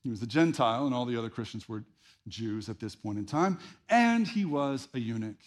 He 0.02 0.10
was 0.10 0.20
a 0.22 0.26
Gentile, 0.26 0.86
and 0.86 0.94
all 0.94 1.04
the 1.04 1.16
other 1.16 1.30
Christians 1.30 1.68
were 1.68 1.84
Jews 2.26 2.68
at 2.68 2.80
this 2.80 2.96
point 2.96 3.16
in 3.16 3.26
time. 3.26 3.60
And 3.88 4.26
he 4.26 4.44
was 4.44 4.88
a 4.92 4.98
eunuch. 4.98 5.38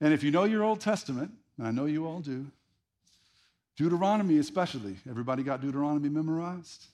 And 0.00 0.12
if 0.12 0.24
you 0.24 0.32
know 0.32 0.42
your 0.42 0.64
Old 0.64 0.80
Testament, 0.80 1.30
and 1.56 1.68
I 1.68 1.70
know 1.70 1.86
you 1.86 2.04
all 2.04 2.18
do, 2.18 2.46
Deuteronomy 3.76 4.38
especially, 4.38 4.96
everybody 5.08 5.44
got 5.44 5.60
Deuteronomy 5.60 6.08
memorized? 6.08 6.86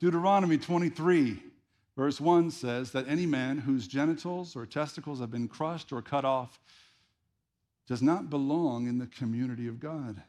Deuteronomy 0.00 0.58
23, 0.58 1.40
verse 1.96 2.20
1 2.20 2.50
says 2.50 2.90
that 2.90 3.06
any 3.06 3.26
man 3.26 3.58
whose 3.58 3.86
genitals 3.86 4.56
or 4.56 4.66
testicles 4.66 5.20
have 5.20 5.30
been 5.30 5.46
crushed 5.46 5.92
or 5.92 6.02
cut 6.02 6.24
off 6.24 6.58
does 7.86 8.02
not 8.02 8.28
belong 8.28 8.88
in 8.88 8.98
the 8.98 9.06
community 9.06 9.68
of 9.68 9.78
God. 9.78 10.20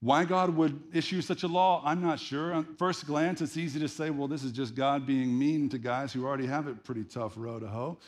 Why 0.00 0.24
God 0.24 0.54
would 0.56 0.82
issue 0.92 1.22
such 1.22 1.44
a 1.44 1.48
law, 1.48 1.80
I'm 1.84 2.02
not 2.02 2.20
sure. 2.20 2.52
On 2.52 2.64
first 2.76 3.06
glance, 3.06 3.40
it's 3.40 3.56
easy 3.56 3.80
to 3.80 3.88
say, 3.88 4.10
well, 4.10 4.28
this 4.28 4.44
is 4.44 4.52
just 4.52 4.74
God 4.74 5.06
being 5.06 5.38
mean 5.38 5.68
to 5.70 5.78
guys 5.78 6.12
who 6.12 6.26
already 6.26 6.46
have 6.46 6.66
a 6.66 6.74
pretty 6.74 7.04
tough 7.04 7.32
row 7.36 7.58
to 7.58 7.66
hoe. 7.66 7.98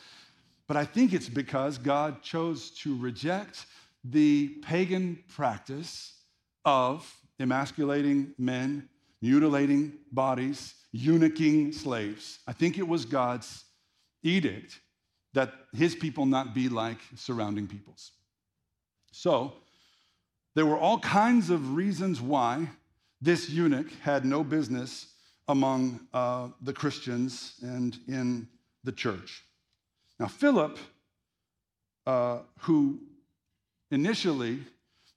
But 0.67 0.77
I 0.77 0.85
think 0.85 1.13
it's 1.13 1.29
because 1.29 1.77
God 1.77 2.21
chose 2.21 2.69
to 2.81 2.95
reject 2.97 3.65
the 4.03 4.49
pagan 4.61 5.23
practice 5.27 6.13
of 6.65 7.11
emasculating 7.39 8.33
men, 8.37 8.87
mutilating 9.21 9.93
bodies, 10.11 10.75
eunuching 10.91 11.71
slaves. 11.71 12.39
I 12.47 12.53
think 12.53 12.77
it 12.77 12.87
was 12.87 13.05
God's 13.05 13.63
edict 14.23 14.79
that 15.33 15.53
his 15.73 15.95
people 15.95 16.25
not 16.25 16.53
be 16.53 16.69
like 16.69 16.99
surrounding 17.15 17.67
peoples. 17.67 18.11
So, 19.11 19.53
there 20.57 20.65
were 20.65 20.79
all 20.79 20.97
kinds 20.97 21.51
of 21.51 21.75
reasons 21.75 22.19
why 22.19 22.67
this 23.21 23.47
eunuch 23.47 23.91
had 24.01 24.25
no 24.25 24.43
business 24.43 25.13
among 25.47 25.99
uh, 26.15 26.47
the 26.63 26.73
Christians 26.73 27.53
and 27.61 27.95
in 28.07 28.47
the 28.83 28.91
church. 28.91 29.43
Now, 30.19 30.25
Philip, 30.25 30.79
uh, 32.07 32.39
who 32.61 32.97
initially 33.91 34.57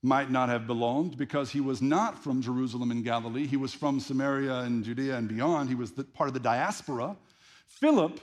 might 0.02 0.30
not 0.30 0.50
have 0.50 0.66
belonged 0.66 1.16
because 1.16 1.50
he 1.50 1.62
was 1.62 1.80
not 1.80 2.22
from 2.22 2.42
Jerusalem 2.42 2.90
and 2.90 3.02
Galilee, 3.02 3.46
he 3.46 3.56
was 3.56 3.72
from 3.72 3.98
Samaria 3.98 4.58
and 4.58 4.84
Judea 4.84 5.16
and 5.16 5.26
beyond, 5.26 5.70
he 5.70 5.74
was 5.74 5.92
the, 5.92 6.04
part 6.04 6.28
of 6.28 6.34
the 6.34 6.40
diaspora. 6.40 7.16
Philip 7.66 8.20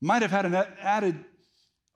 might 0.00 0.22
have 0.22 0.30
had 0.30 0.46
an 0.46 0.54
added 0.54 1.24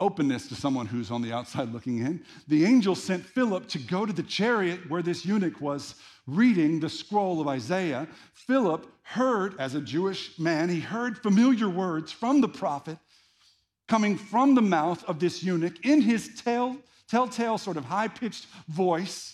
openness 0.01 0.49
to 0.49 0.55
someone 0.55 0.87
who's 0.87 1.11
on 1.11 1.23
the 1.23 1.33
outside 1.33 1.73
looking 1.73 1.99
in. 1.99 2.23
The 2.49 2.65
angel 2.65 2.95
sent 2.95 3.25
Philip 3.25 3.67
to 3.69 3.79
go 3.79 4.05
to 4.05 4.13
the 4.13 4.23
chariot 4.23 4.89
where 4.91 5.03
this 5.03 5.25
eunuch 5.25 5.61
was 5.61 5.95
reading 6.27 6.81
the 6.81 6.89
scroll 6.89 7.41
of 7.41 7.49
Isaiah. 7.49 8.07
Philip 8.35 8.87
heard, 9.03 9.59
as 9.59 9.75
a 9.75 9.81
Jewish 9.81 10.39
man, 10.39 10.69
he 10.69 10.81
heard 10.81 11.19
familiar 11.19 11.69
words 11.69 12.13
from 12.13 12.41
the 12.41 12.49
prophet 12.49 12.99
coming 13.89 14.17
from 14.17 14.55
the 14.55 14.63
mouth 14.63 15.05
of 15.05 15.21
this 15.21 15.43
eunuch 15.43 15.85
in 15.85 16.01
his 16.01 16.41
tell, 16.43 16.77
telltale, 17.09 17.57
sort 17.57 17.77
of 17.77 17.85
high 17.85 18.09
pitched 18.09 18.47
voice. 18.69 19.33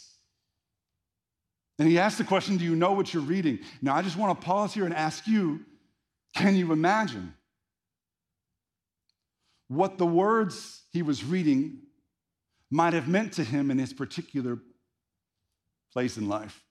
And 1.78 1.88
he 1.88 1.98
asked 1.98 2.18
the 2.18 2.24
question 2.24 2.56
Do 2.56 2.64
you 2.64 2.76
know 2.76 2.92
what 2.92 3.12
you're 3.12 3.22
reading? 3.22 3.58
Now, 3.80 3.94
I 3.94 4.02
just 4.02 4.16
want 4.16 4.38
to 4.38 4.44
pause 4.44 4.74
here 4.74 4.84
and 4.84 4.94
ask 4.94 5.26
you 5.26 5.64
can 6.34 6.56
you 6.56 6.72
imagine? 6.72 7.34
What 9.74 9.98
the 9.98 10.06
words 10.06 10.82
he 10.92 11.02
was 11.02 11.24
reading 11.24 11.78
might 12.70 12.92
have 12.92 13.08
meant 13.08 13.32
to 13.34 13.44
him 13.44 13.70
in 13.70 13.78
his 13.78 13.92
particular 13.92 14.58
place 15.92 16.16
in 16.16 16.28
life. 16.28 16.62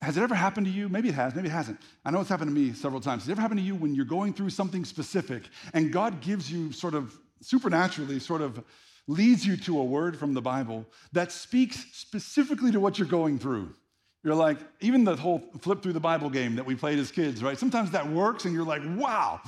Has 0.00 0.16
it 0.16 0.22
ever 0.22 0.34
happened 0.34 0.66
to 0.66 0.72
you? 0.72 0.88
Maybe 0.88 1.10
it 1.10 1.14
has, 1.14 1.34
maybe 1.34 1.48
it 1.48 1.52
hasn't. 1.52 1.80
I 2.04 2.10
know 2.10 2.20
it's 2.20 2.28
happened 2.28 2.50
to 2.50 2.54
me 2.54 2.72
several 2.72 3.00
times. 3.00 3.22
Has 3.22 3.28
it 3.28 3.32
ever 3.32 3.40
happened 3.40 3.60
to 3.60 3.64
you 3.64 3.74
when 3.74 3.94
you're 3.94 4.04
going 4.04 4.32
through 4.32 4.50
something 4.50 4.84
specific 4.84 5.44
and 5.74 5.92
God 5.92 6.20
gives 6.20 6.50
you 6.50 6.72
sort 6.72 6.94
of 6.94 7.16
supernaturally, 7.40 8.18
sort 8.18 8.40
of 8.40 8.64
leads 9.06 9.46
you 9.46 9.56
to 9.58 9.78
a 9.78 9.84
word 9.84 10.18
from 10.18 10.34
the 10.34 10.42
Bible 10.42 10.86
that 11.12 11.30
speaks 11.30 11.84
specifically 11.92 12.72
to 12.72 12.80
what 12.80 12.98
you're 12.98 13.06
going 13.08 13.38
through? 13.38 13.74
You're 14.24 14.34
like, 14.34 14.58
even 14.80 15.04
the 15.04 15.16
whole 15.16 15.42
flip 15.60 15.82
through 15.82 15.92
the 15.92 16.00
Bible 16.00 16.30
game 16.30 16.56
that 16.56 16.66
we 16.66 16.74
played 16.74 16.98
as 16.98 17.10
kids, 17.10 17.42
right? 17.42 17.58
Sometimes 17.58 17.90
that 17.92 18.08
works 18.08 18.44
and 18.44 18.54
you're 18.54 18.66
like, 18.66 18.82
wow, 18.96 19.40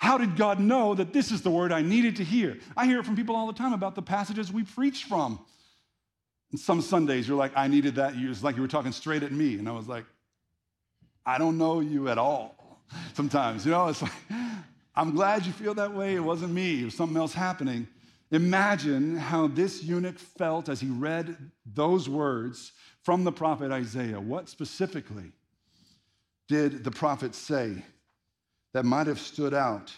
how 0.00 0.16
did 0.16 0.34
God 0.34 0.58
know 0.58 0.94
that 0.94 1.12
this 1.12 1.30
is 1.30 1.42
the 1.42 1.50
word 1.50 1.72
I 1.72 1.82
needed 1.82 2.16
to 2.16 2.24
hear? 2.24 2.56
I 2.74 2.86
hear 2.86 3.00
it 3.00 3.04
from 3.04 3.16
people 3.16 3.36
all 3.36 3.46
the 3.46 3.52
time 3.52 3.74
about 3.74 3.94
the 3.94 4.00
passages 4.00 4.50
we 4.50 4.62
preach 4.62 5.04
from. 5.04 5.38
And 6.50 6.58
some 6.58 6.80
Sundays 6.80 7.28
you're 7.28 7.36
like, 7.36 7.52
I 7.54 7.68
needed 7.68 7.96
that. 7.96 8.14
It's 8.16 8.42
like 8.42 8.56
you 8.56 8.62
were 8.62 8.68
talking 8.68 8.92
straight 8.92 9.22
at 9.22 9.30
me. 9.30 9.56
And 9.56 9.68
I 9.68 9.72
was 9.72 9.86
like, 9.86 10.06
I 11.26 11.36
don't 11.36 11.58
know 11.58 11.80
you 11.80 12.08
at 12.08 12.16
all. 12.16 12.82
Sometimes, 13.12 13.66
you 13.66 13.72
know, 13.72 13.88
it's 13.88 14.00
like, 14.00 14.10
I'm 14.94 15.14
glad 15.14 15.44
you 15.44 15.52
feel 15.52 15.74
that 15.74 15.92
way. 15.94 16.14
It 16.14 16.24
wasn't 16.24 16.54
me, 16.54 16.80
it 16.80 16.84
was 16.86 16.94
something 16.94 17.18
else 17.18 17.34
happening. 17.34 17.86
Imagine 18.30 19.18
how 19.18 19.48
this 19.48 19.82
eunuch 19.82 20.18
felt 20.18 20.70
as 20.70 20.80
he 20.80 20.88
read 20.88 21.36
those 21.66 22.08
words 22.08 22.72
from 23.02 23.24
the 23.24 23.32
prophet 23.32 23.70
Isaiah. 23.70 24.18
What 24.18 24.48
specifically 24.48 25.32
did 26.48 26.84
the 26.84 26.90
prophet 26.90 27.34
say 27.34 27.84
that 28.72 28.84
might 28.84 29.06
have 29.06 29.18
stood 29.18 29.54
out 29.54 29.92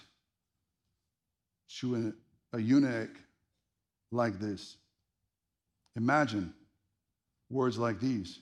to 1.80 2.12
a 2.52 2.58
eunuch 2.58 3.10
like 4.10 4.38
this? 4.38 4.76
Imagine 5.96 6.54
words 7.50 7.78
like 7.78 8.00
these 8.00 8.38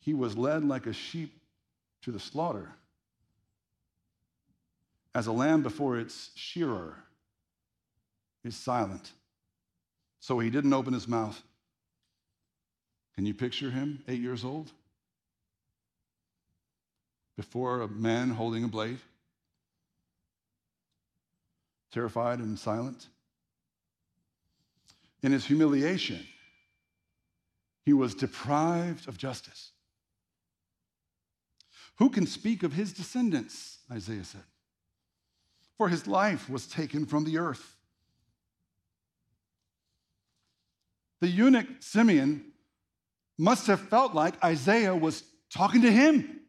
He 0.00 0.14
was 0.14 0.36
led 0.36 0.64
like 0.64 0.86
a 0.86 0.92
sheep 0.92 1.38
to 2.02 2.12
the 2.12 2.20
slaughter, 2.20 2.70
as 5.14 5.26
a 5.26 5.32
lamb 5.32 5.62
before 5.62 5.98
its 5.98 6.30
shearer 6.34 6.94
is 8.44 8.54
silent. 8.56 9.12
So 10.20 10.38
he 10.38 10.50
didn't 10.50 10.72
open 10.72 10.92
his 10.94 11.08
mouth. 11.08 11.40
Can 13.14 13.26
you 13.26 13.34
picture 13.34 13.70
him, 13.70 14.02
eight 14.08 14.20
years 14.20 14.44
old? 14.44 14.70
Before 17.36 17.82
a 17.82 17.88
man 17.88 18.30
holding 18.30 18.64
a 18.64 18.68
blade, 18.68 18.98
terrified 21.92 22.38
and 22.38 22.58
silent. 22.58 23.06
In 25.22 25.32
his 25.32 25.44
humiliation, 25.44 26.26
he 27.84 27.92
was 27.92 28.14
deprived 28.14 29.06
of 29.06 29.18
justice. 29.18 29.72
Who 31.96 32.10
can 32.10 32.26
speak 32.26 32.62
of 32.62 32.72
his 32.72 32.92
descendants? 32.92 33.78
Isaiah 33.90 34.24
said. 34.24 34.44
For 35.76 35.88
his 35.88 36.06
life 36.06 36.48
was 36.48 36.66
taken 36.66 37.06
from 37.06 37.24
the 37.24 37.38
earth. 37.38 37.76
The 41.20 41.28
eunuch 41.28 41.66
Simeon 41.80 42.52
must 43.38 43.66
have 43.66 43.80
felt 43.80 44.14
like 44.14 44.42
Isaiah 44.42 44.94
was 44.94 45.22
talking 45.50 45.82
to 45.82 45.90
him 45.90 46.40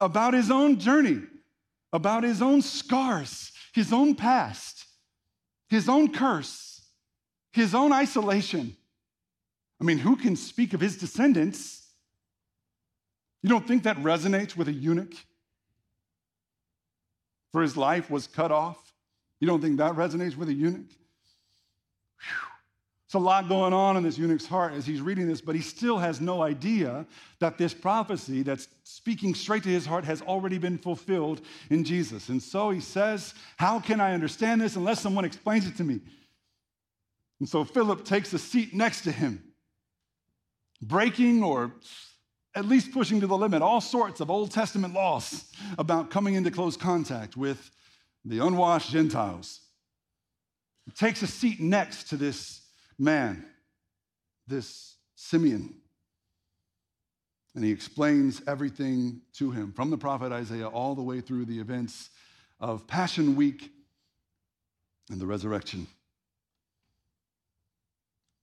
about 0.00 0.34
his 0.34 0.50
own 0.50 0.78
journey, 0.78 1.20
about 1.92 2.22
his 2.24 2.40
own 2.40 2.62
scars, 2.62 3.52
his 3.72 3.92
own 3.92 4.14
past, 4.14 4.86
his 5.68 5.88
own 5.88 6.12
curse, 6.12 6.82
his 7.52 7.74
own 7.74 7.92
isolation. 7.92 8.76
I 9.80 9.84
mean, 9.84 9.98
who 9.98 10.16
can 10.16 10.36
speak 10.36 10.74
of 10.74 10.80
his 10.80 10.96
descendants? 10.96 11.86
You 13.42 13.48
don't 13.48 13.66
think 13.66 13.84
that 13.84 13.96
resonates 13.98 14.56
with 14.56 14.68
a 14.68 14.72
eunuch? 14.72 15.14
For 17.52 17.62
his 17.62 17.76
life 17.76 18.10
was 18.10 18.26
cut 18.26 18.52
off. 18.52 18.78
You 19.40 19.46
don't 19.46 19.60
think 19.60 19.78
that 19.78 19.94
resonates 19.94 20.36
with 20.36 20.48
a 20.48 20.54
eunuch? 20.54 20.90
Whew. 22.20 22.49
It's 23.10 23.16
a 23.16 23.18
lot 23.18 23.48
going 23.48 23.72
on 23.72 23.96
in 23.96 24.04
this 24.04 24.16
eunuch's 24.16 24.46
heart 24.46 24.72
as 24.72 24.86
he's 24.86 25.00
reading 25.00 25.26
this, 25.26 25.40
but 25.40 25.56
he 25.56 25.62
still 25.62 25.98
has 25.98 26.20
no 26.20 26.42
idea 26.42 27.04
that 27.40 27.58
this 27.58 27.74
prophecy 27.74 28.44
that's 28.44 28.68
speaking 28.84 29.34
straight 29.34 29.64
to 29.64 29.68
his 29.68 29.84
heart 29.84 30.04
has 30.04 30.22
already 30.22 30.58
been 30.58 30.78
fulfilled 30.78 31.40
in 31.70 31.82
Jesus. 31.82 32.28
And 32.28 32.40
so 32.40 32.70
he 32.70 32.78
says, 32.78 33.34
How 33.56 33.80
can 33.80 34.00
I 34.00 34.14
understand 34.14 34.60
this 34.60 34.76
unless 34.76 35.00
someone 35.00 35.24
explains 35.24 35.66
it 35.66 35.76
to 35.78 35.82
me? 35.82 35.98
And 37.40 37.48
so 37.48 37.64
Philip 37.64 38.04
takes 38.04 38.32
a 38.32 38.38
seat 38.38 38.74
next 38.74 39.00
to 39.00 39.10
him, 39.10 39.42
breaking 40.80 41.42
or 41.42 41.72
at 42.54 42.66
least 42.66 42.92
pushing 42.92 43.18
to 43.22 43.26
the 43.26 43.36
limit 43.36 43.60
all 43.60 43.80
sorts 43.80 44.20
of 44.20 44.30
Old 44.30 44.52
Testament 44.52 44.94
laws 44.94 45.50
about 45.78 46.12
coming 46.12 46.34
into 46.34 46.52
close 46.52 46.76
contact 46.76 47.36
with 47.36 47.72
the 48.24 48.38
unwashed 48.38 48.92
Gentiles. 48.92 49.62
He 50.84 50.92
takes 50.92 51.22
a 51.22 51.26
seat 51.26 51.58
next 51.58 52.04
to 52.10 52.16
this 52.16 52.59
man, 53.00 53.44
this 54.46 54.96
Simeon. 55.16 55.74
And 57.54 57.64
he 57.64 57.72
explains 57.72 58.42
everything 58.46 59.22
to 59.34 59.50
him 59.50 59.72
from 59.72 59.90
the 59.90 59.98
prophet 59.98 60.30
Isaiah 60.30 60.68
all 60.68 60.94
the 60.94 61.02
way 61.02 61.20
through 61.20 61.46
the 61.46 61.58
events 61.58 62.10
of 62.60 62.86
Passion 62.86 63.34
Week 63.34 63.72
and 65.10 65.20
the 65.20 65.26
resurrection. 65.26 65.86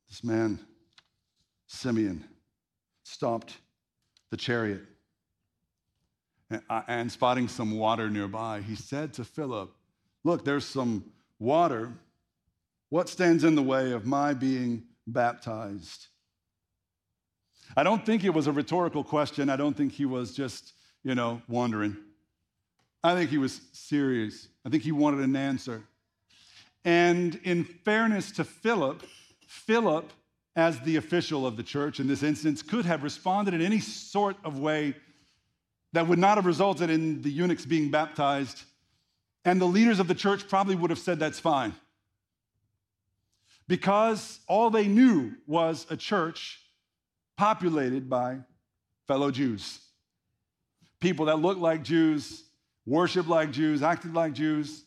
This 0.09 0.23
man, 0.23 0.59
Simeon, 1.67 2.25
stopped 3.03 3.57
the 4.29 4.37
chariot 4.37 4.81
and, 6.49 6.61
uh, 6.69 7.07
spotting 7.07 7.47
some 7.47 7.77
water 7.77 8.09
nearby, 8.09 8.61
he 8.61 8.75
said 8.75 9.13
to 9.13 9.23
Philip, 9.23 9.73
Look, 10.23 10.43
there's 10.43 10.65
some 10.65 11.05
water 11.39 11.93
what 12.89 13.09
stands 13.09 13.43
in 13.43 13.55
the 13.55 13.63
way 13.63 13.91
of 13.91 14.05
my 14.05 14.33
being 14.33 14.83
baptized? 15.05 16.07
I 17.75 17.83
don't 17.83 18.05
think 18.05 18.23
it 18.23 18.33
was 18.33 18.47
a 18.47 18.51
rhetorical 18.51 19.03
question. 19.03 19.49
I 19.49 19.57
don't 19.57 19.75
think 19.75 19.91
he 19.91 20.05
was 20.05 20.33
just, 20.33 20.73
you 21.03 21.15
know, 21.15 21.41
wondering. 21.47 21.97
I 23.03 23.13
think 23.13 23.29
he 23.29 23.37
was 23.37 23.61
serious. 23.73 24.47
I 24.65 24.69
think 24.69 24.83
he 24.83 24.91
wanted 24.91 25.19
an 25.19 25.35
answer. 25.35 25.83
And 26.85 27.39
in 27.43 27.63
fairness 27.63 28.31
to 28.33 28.43
Philip, 28.45 29.03
Philip, 29.45 30.11
as 30.55 30.79
the 30.79 30.95
official 30.95 31.45
of 31.45 31.57
the 31.57 31.63
church 31.63 31.99
in 31.99 32.07
this 32.07 32.23
instance, 32.23 32.61
could 32.61 32.85
have 32.85 33.03
responded 33.03 33.53
in 33.53 33.61
any 33.61 33.79
sort 33.79 34.37
of 34.43 34.59
way 34.59 34.95
that 35.93 36.07
would 36.07 36.19
not 36.19 36.37
have 36.37 36.45
resulted 36.45 36.89
in 36.89 37.21
the 37.21 37.29
eunuchs 37.29 37.65
being 37.65 37.91
baptized. 37.91 38.63
And 39.45 39.61
the 39.61 39.65
leaders 39.65 39.99
of 39.99 40.07
the 40.07 40.15
church 40.15 40.47
probably 40.47 40.75
would 40.75 40.89
have 40.89 40.99
said, 40.99 41.19
that's 41.19 41.39
fine 41.39 41.73
because 43.67 44.39
all 44.47 44.69
they 44.69 44.87
knew 44.87 45.33
was 45.45 45.85
a 45.89 45.97
church 45.97 46.61
populated 47.37 48.09
by 48.09 48.39
fellow 49.07 49.31
Jews. 49.31 49.79
People 50.99 51.25
that 51.27 51.39
looked 51.39 51.59
like 51.59 51.83
Jews, 51.83 52.43
worshiped 52.85 53.29
like 53.29 53.51
Jews, 53.51 53.83
acted 53.83 54.13
like 54.13 54.33
Jews, 54.33 54.83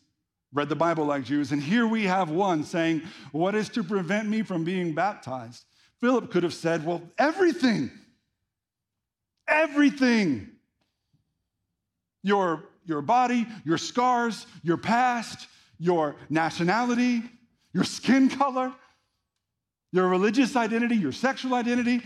read 0.53 0.69
the 0.69 0.77
Bible 0.77 1.05
like 1.05 1.25
Jews. 1.25 1.53
And 1.53 1.63
here 1.63 1.87
we 1.87 2.05
have 2.05 2.31
one 2.31 2.65
saying, 2.65 3.03
What 3.33 3.55
is 3.55 3.69
to 3.71 3.85
prevent 3.85 4.29
me 4.29 4.43
from 4.43 4.65
being 4.65 4.95
baptized? 4.95 5.65
Philip 6.01 6.31
could 6.31 6.43
have 6.43 6.55
said, 6.55 6.85
Well, 6.85 7.03
everything. 7.19 7.91
Everything. 9.47 10.49
Your, 12.23 12.65
your 12.85 13.03
body, 13.03 13.47
your 13.65 13.79
scars, 13.79 14.47
your 14.63 14.77
past, 14.77 15.49
your 15.79 16.17
nationality, 16.29 17.23
your 17.73 17.85
skin 17.85 18.29
color, 18.29 18.73
your 19.93 20.09
religious 20.09 20.57
identity, 20.57 20.97
your 20.97 21.13
sexual 21.13 21.55
identity, 21.55 22.03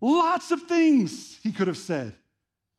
lots 0.00 0.50
of 0.50 0.62
things 0.62 1.38
he 1.42 1.52
could 1.52 1.68
have 1.68 1.78
said. 1.78 2.14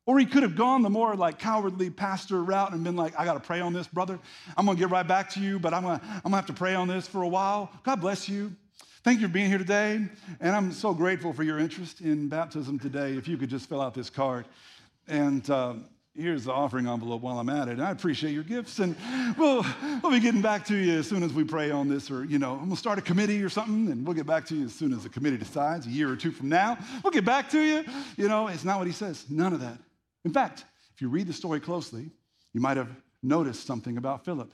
Or 0.06 0.18
he 0.18 0.26
could 0.26 0.44
have 0.44 0.56
gone 0.56 0.84
the 0.84 0.90
more 0.90 1.16
like 1.16 1.38
cowardly 1.38 1.90
pastor 1.90 2.42
route 2.42 2.72
and 2.72 2.82
been 2.82 2.96
like, 2.96 3.20
I 3.20 3.26
got 3.26 3.34
to 3.34 3.42
pray 3.42 3.60
on 3.60 3.74
this, 3.74 3.88
brother. 3.88 4.18
I'm 4.56 4.66
to 4.66 4.76
get 4.76 4.90
right 4.90 5.06
back 5.06 5.30
to 5.32 5.42
you, 5.42 5.60
but 5.60 5.74
I'm 5.74 5.84
to 5.84 6.02
I'm 6.24 6.32
to 6.32 6.36
have 6.38 6.46
to 6.46 6.54
pray 6.54 6.76
on 6.76 6.88
this 6.88 7.08
for 7.08 7.24
a 7.24 7.28
while. 7.28 7.70
God 7.84 8.00
bless 8.00 8.30
you. 8.30 8.56
Thank 9.04 9.20
you 9.20 9.28
for 9.28 9.34
being 9.34 9.50
here 9.50 9.58
today. 9.58 10.06
And 10.40 10.56
I'm 10.56 10.72
so 10.72 10.94
grateful 10.94 11.34
for 11.34 11.44
your 11.44 11.60
interest 11.60 12.00
in 12.00 12.30
baptism 12.30 12.80
today. 12.80 13.18
If 13.18 13.28
you 13.28 13.36
could 13.38 13.50
just 13.50 13.68
fill 13.68 13.82
out 13.82 13.94
this 13.94 14.10
card. 14.10 14.46
And 15.10 15.50
um, 15.50 15.86
here's 16.18 16.46
the 16.46 16.52
offering 16.52 16.88
envelope 16.88 17.22
while 17.22 17.40
I'm 17.40 17.50
at 17.50 17.68
it. 17.68 17.80
I 17.80 17.92
appreciate 17.92 18.34
your 18.34 18.44
gifts. 18.44 18.80
And 18.80 18.96
we'll, 19.38 19.64
we'll 20.02 20.12
be 20.12 20.20
getting 20.20 20.42
back 20.42 20.66
to 20.66 20.76
you 20.76 21.00
as 21.00 21.08
soon 21.08 21.24
as 21.24 21.32
we 21.32 21.44
pray 21.44 21.70
on 21.70 21.88
this, 21.88 22.10
or, 22.10 22.26
you 22.26 22.40
know, 22.40 22.66
to 22.68 22.76
start 22.76 22.98
a 22.98 23.02
committee 23.02 23.42
or 23.44 23.50
something, 23.50 23.92
and 23.92 24.06
we'll 24.06 24.16
get 24.16 24.26
back 24.26 24.46
to 24.48 24.56
you 24.56 24.66
as 24.66 24.74
soon 24.74 24.94
as 24.94 25.04
the 25.04 25.10
committee 25.10 25.38
decides, 25.38 25.86
a 25.86 25.90
year 25.90 26.12
or 26.12 26.16
two 26.16 26.32
from 26.32 26.50
now. 26.50 26.78
We'll 27.04 27.12
get 27.12 27.26
back 27.26 27.50
to 27.52 27.62
you. 27.62 27.86
You 28.18 28.28
know, 28.28 28.48
it's 28.48 28.66
not 28.66 28.80
what 28.80 28.88
he 28.88 28.94
says. 28.94 29.26
None 29.30 29.54
of 29.54 29.62
that. 29.62 29.78
In 30.26 30.34
fact, 30.34 30.66
if 30.96 31.02
you 31.02 31.10
read 31.10 31.28
the 31.28 31.34
story 31.34 31.60
closely, 31.60 32.10
you 32.54 32.62
might 32.62 32.78
have 32.78 32.90
noticed 33.22 33.68
something 33.68 33.98
about 33.98 34.26
Philip. 34.26 34.52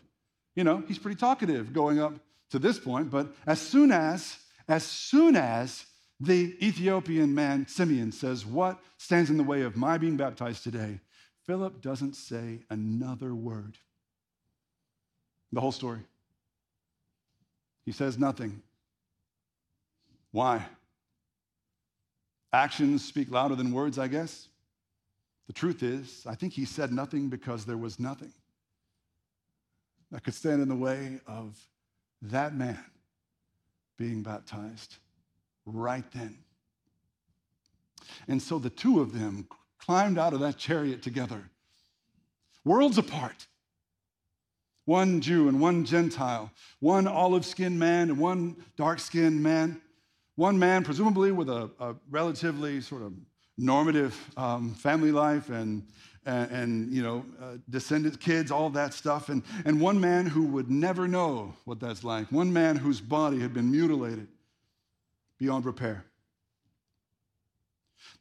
You 0.56 0.63
know, 0.63 0.84
he's 0.88 0.99
pretty 0.99 1.17
talkative 1.17 1.73
going 1.73 1.99
up 1.99 2.13
to 2.52 2.60
this 2.60 2.78
point, 2.78 3.10
but 3.10 3.34
as 3.47 3.60
soon 3.60 3.91
as, 3.91 4.38
as 4.67 4.84
soon 4.84 5.36
as 5.36 5.86
the 6.19 6.56
Ethiopian 6.65 7.34
man 7.34 7.67
Simeon 7.67 8.12
says, 8.12 8.45
What 8.45 8.80
stands 8.97 9.30
in 9.30 9.38
the 9.38 9.43
way 9.43 9.63
of 9.63 9.76
my 9.76 9.97
being 9.97 10.17
baptized 10.17 10.63
today? 10.63 10.99
Philip 11.45 11.82
doesn't 11.82 12.15
say 12.15 12.60
another 12.69 13.36
word. 13.36 13.77
The 15.51 15.62
whole 15.62 15.71
story. 15.71 15.99
He 17.86 17.91
says 17.91 18.17
nothing. 18.17 18.62
Why? 20.32 20.65
Actions 22.51 23.03
speak 23.03 23.29
louder 23.29 23.56
than 23.56 23.71
words, 23.71 23.99
I 23.99 24.08
guess. 24.08 24.47
The 25.47 25.53
truth 25.53 25.84
is, 25.84 26.23
I 26.27 26.36
think 26.36 26.53
he 26.53 26.65
said 26.65 26.91
nothing 26.91 27.29
because 27.29 27.65
there 27.65 27.77
was 27.77 27.99
nothing 27.99 28.32
that 30.12 30.23
could 30.23 30.34
stand 30.34 30.62
in 30.62 30.69
the 30.69 30.75
way 30.75 31.19
of 31.27 31.60
that 32.21 32.56
man 32.56 32.79
being 33.97 34.23
baptized 34.23 34.97
right 35.65 36.06
then. 36.13 36.38
And 38.27 38.41
so 38.41 38.60
the 38.60 38.69
two 38.69 39.01
of 39.01 39.13
them 39.13 39.47
climbed 39.85 40.17
out 40.17 40.33
of 40.33 40.39
that 40.39 40.57
chariot 40.57 41.01
together, 41.01 41.43
worlds 42.63 42.97
apart, 42.97 43.47
one 44.85 45.21
Jew 45.21 45.47
and 45.49 45.59
one 45.59 45.83
Gentile, 45.85 46.51
one 46.79 47.07
olive 47.07 47.45
skinned 47.45 47.79
man 47.79 48.09
and 48.09 48.17
one 48.17 48.55
dark 48.77 48.99
skinned 48.99 49.41
man, 49.41 49.81
one 50.35 50.57
man, 50.57 50.83
presumably 50.83 51.31
with 51.31 51.49
a, 51.49 51.69
a 51.79 51.95
relatively 52.09 52.81
sort 52.81 53.01
of 53.01 53.13
normative 53.57 54.17
um, 54.37 54.73
family 54.73 55.11
life 55.11 55.49
and, 55.49 55.85
and, 56.25 56.51
and 56.51 56.93
you 56.93 57.03
know, 57.03 57.25
uh, 57.41 57.57
descendants, 57.69 58.17
kids, 58.17 58.51
all 58.51 58.69
that 58.69 58.93
stuff, 58.93 59.29
and, 59.29 59.43
and 59.65 59.79
one 59.79 59.99
man 59.99 60.25
who 60.25 60.43
would 60.43 60.71
never 60.71 61.07
know 61.07 61.53
what 61.65 61.79
that's 61.79 62.03
like, 62.03 62.31
one 62.31 62.51
man 62.51 62.77
whose 62.77 63.01
body 63.01 63.39
had 63.39 63.53
been 63.53 63.69
mutilated 63.69 64.27
beyond 65.37 65.65
repair. 65.65 66.05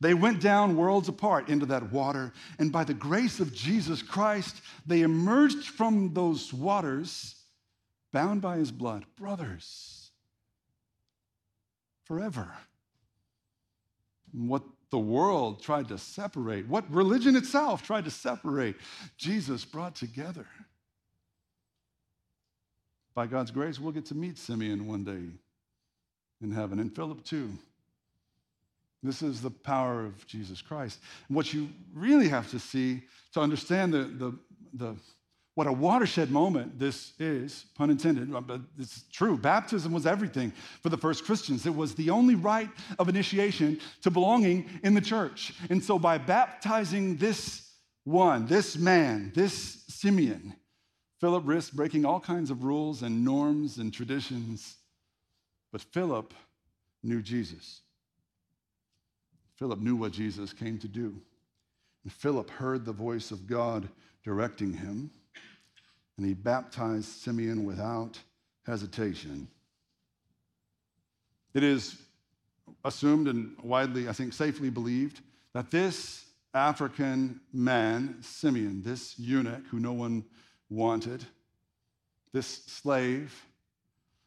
They 0.03 0.15
went 0.15 0.41
down 0.41 0.77
worlds 0.77 1.09
apart 1.09 1.49
into 1.49 1.65
that 1.67 1.93
water, 1.93 2.33
and 2.59 2.73
by 2.73 2.83
the 2.83 2.93
grace 2.93 3.38
of 3.38 3.55
Jesus 3.55 4.03
Christ, 4.03 4.57
they 4.85 5.03
emerged 5.03 5.69
from 5.69 6.12
those 6.12 6.53
waters 6.53 7.37
bound 8.12 8.43
by 8.43 8.57
his 8.57 8.73
blood. 8.73 9.05
Brothers, 9.17 10.11
forever. 12.03 12.53
What 14.33 14.65
the 14.91 14.99
world 14.99 15.62
tried 15.62 15.87
to 15.88 15.99
separate, 15.99 16.67
what 16.67 16.91
religion 16.91 17.37
itself 17.37 17.85
tried 17.85 18.07
to 18.07 18.11
separate, 18.11 18.75
Jesus 19.17 19.65
brought 19.65 19.95
together. 19.95 20.47
By 23.15 23.29
God's 23.29 23.53
grace, 23.53 23.79
we'll 23.79 23.93
get 23.93 24.07
to 24.07 24.17
meet 24.17 24.37
Simeon 24.37 24.88
one 24.88 25.05
day 25.05 25.38
in 26.43 26.51
heaven, 26.51 26.81
and 26.81 26.93
Philip 26.93 27.23
too. 27.23 27.53
This 29.03 29.23
is 29.23 29.43
the 29.43 29.51
power 29.51 30.05
of 30.05 30.27
Jesus 30.27 30.62
Christ. 30.62 31.01
And 31.29 31.37
what 31.37 31.53
you 31.53 31.69
really 31.93 32.29
have 32.29 32.51
to 32.51 32.59
see 32.59 33.03
to 33.35 33.41
understand 33.41 33.93
the, 33.93 34.05
the, 34.05 34.38
the, 34.75 34.97
what 35.55 35.67
a 35.67 35.73
watershed 35.73 36.31
moment 36.31 36.79
this 36.79 37.12
is, 37.19 37.67
pun 37.75 37.91
intended, 37.91 38.35
uh, 38.35 38.41
but 38.41 38.61
it's 38.79 39.05
true. 39.12 39.37
Baptism 39.37 39.93
was 39.93 40.07
everything 40.07 40.53
for 40.83 40.88
the 40.88 40.97
first 40.97 41.25
Christians. 41.25 41.67
It 41.67 41.75
was 41.75 41.95
the 41.95 42.11
only 42.11 42.37
rite 42.37 42.71
of 42.99 43.09
initiation 43.09 43.81
to 44.03 44.11
belonging 44.11 44.71
in 44.83 44.95
the 44.95 45.01
church. 45.01 45.55
And 45.69 45.83
so 45.83 45.99
by 45.99 46.19
baptizing 46.19 47.17
this 47.17 47.69
one, 48.05 48.47
this 48.47 48.77
man, 48.77 49.33
this 49.35 49.85
Simeon, 49.88 50.55
Philip 51.21 51.45
risked 51.47 51.77
breaking 51.77 52.05
all 52.05 52.19
kinds 52.19 52.51
of 52.51 52.65
rules 52.65 53.03
and 53.03 53.25
norms 53.25 53.79
and 53.79 53.93
traditions. 53.93 54.77
But 55.71 55.83
Philip 55.83 56.35
knew 57.05 57.23
Jesus. 57.23 57.82
Philip 59.57 59.81
knew 59.81 59.97
what 59.97 60.12
Jesus 60.12 60.53
came 60.53 60.79
to 60.79 60.88
do. 60.88 61.15
And 62.05 62.12
Philip 62.12 62.51
heard 62.51 62.85
the 62.85 62.93
voice 62.93 63.31
of 63.31 63.47
God 63.47 63.88
directing 64.25 64.73
him, 64.73 65.11
and 66.17 66.27
he 66.27 66.35
baptized 66.35 67.09
Simeon 67.09 67.65
without 67.65 68.19
hesitation. 68.65 69.49
It 71.55 71.62
is 71.62 71.97
assumed 72.85 73.29
and 73.29 73.57
widely, 73.62 74.09
I 74.09 74.12
think, 74.12 74.33
safely 74.33 74.71
believed 74.71 75.21
that 75.55 75.71
this 75.71 76.25
African 76.55 77.41
man, 77.53 78.17
Simeon, 78.21 78.83
this 78.83 79.19
eunuch 79.19 79.67
who 79.71 79.79
no 79.79 79.93
one 79.93 80.25
wanted, 80.71 81.25
this 82.33 82.47
slave 82.47 83.47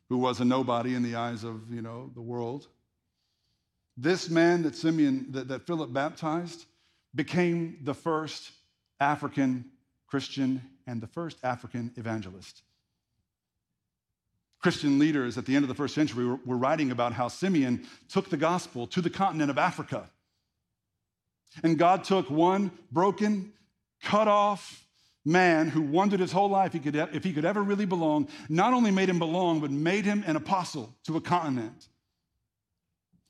who 0.09 0.17
was 0.17 0.39
a 0.39 0.45
nobody 0.45 0.93
in 0.93 1.03
the 1.03 1.15
eyes 1.15 1.43
of, 1.43 1.71
you 1.71 1.81
know, 1.81 2.11
the 2.13 2.21
world, 2.21 2.67
this 3.97 4.29
man 4.29 4.63
that 4.63 4.75
Simeon, 4.75 5.27
that, 5.31 5.47
that 5.47 5.65
Philip 5.65 5.93
baptized, 5.93 6.65
became 7.13 7.77
the 7.83 7.93
first 7.93 8.51
African 8.99 9.65
Christian 10.07 10.61
and 10.87 11.01
the 11.01 11.07
first 11.07 11.37
African 11.43 11.91
evangelist. 11.95 12.61
Christian 14.59 14.99
leaders 14.99 15.37
at 15.37 15.45
the 15.45 15.55
end 15.55 15.63
of 15.63 15.69
the 15.69 15.75
first 15.75 15.93
century 15.93 16.25
were, 16.25 16.39
were 16.45 16.57
writing 16.57 16.91
about 16.91 17.13
how 17.13 17.27
Simeon 17.27 17.85
took 18.09 18.29
the 18.29 18.37
gospel 18.37 18.87
to 18.87 19.01
the 19.01 19.09
continent 19.09 19.51
of 19.51 19.57
Africa. 19.57 20.09
And 21.63 21.77
God 21.77 22.03
took 22.03 22.29
one 22.29 22.71
broken, 22.91 23.53
cut 24.01 24.27
off 24.27 24.85
man 25.23 25.69
who 25.69 25.81
wondered 25.81 26.19
his 26.19 26.31
whole 26.31 26.49
life 26.49 26.75
if 26.75 27.23
he 27.23 27.33
could 27.33 27.45
ever 27.45 27.63
really 27.63 27.85
belong, 27.85 28.27
not 28.49 28.73
only 28.73 28.91
made 28.91 29.09
him 29.09 29.19
belong, 29.19 29.59
but 29.59 29.71
made 29.71 30.05
him 30.05 30.23
an 30.27 30.35
apostle 30.35 30.93
to 31.05 31.17
a 31.17 31.21
continent. 31.21 31.87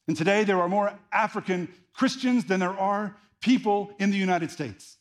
And 0.07 0.15
today 0.15 0.43
there 0.43 0.61
are 0.61 0.69
more 0.69 0.93
African 1.11 1.73
Christians 1.93 2.45
than 2.45 2.59
there 2.59 2.69
are 2.69 3.15
people 3.41 3.91
in 3.99 4.11
the 4.11 4.17
United 4.17 4.51
States. 4.51 4.97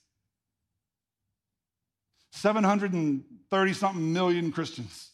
730 2.33 3.73
something 3.73 4.13
million 4.13 4.51
Christians 4.51 5.11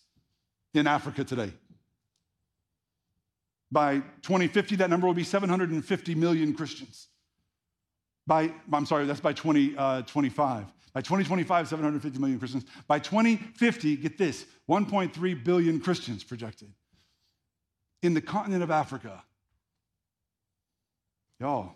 in 0.74 0.86
Africa 0.86 1.24
today. 1.24 1.52
By 3.72 3.98
2050, 4.22 4.76
that 4.76 4.90
number 4.90 5.06
will 5.06 5.14
be 5.14 5.24
750 5.24 6.14
million 6.14 6.54
Christians. 6.54 7.08
By, 8.26 8.52
I'm 8.72 8.86
sorry, 8.86 9.06
that's 9.06 9.20
by 9.20 9.32
2025. 9.32 10.62
Uh, 10.64 10.66
by 10.92 11.00
2025, 11.02 11.68
750 11.68 12.18
million 12.18 12.38
Christians. 12.38 12.64
By 12.88 12.98
2050, 12.98 13.96
get 13.96 14.18
this 14.18 14.44
1.3 14.68 15.44
billion 15.44 15.80
Christians 15.80 16.24
projected. 16.24 16.72
In 18.02 18.14
the 18.14 18.20
continent 18.20 18.62
of 18.62 18.70
Africa, 18.70 19.22
Y'all, 21.40 21.74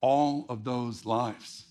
all 0.00 0.44
of 0.48 0.64
those 0.64 1.06
lives, 1.06 1.66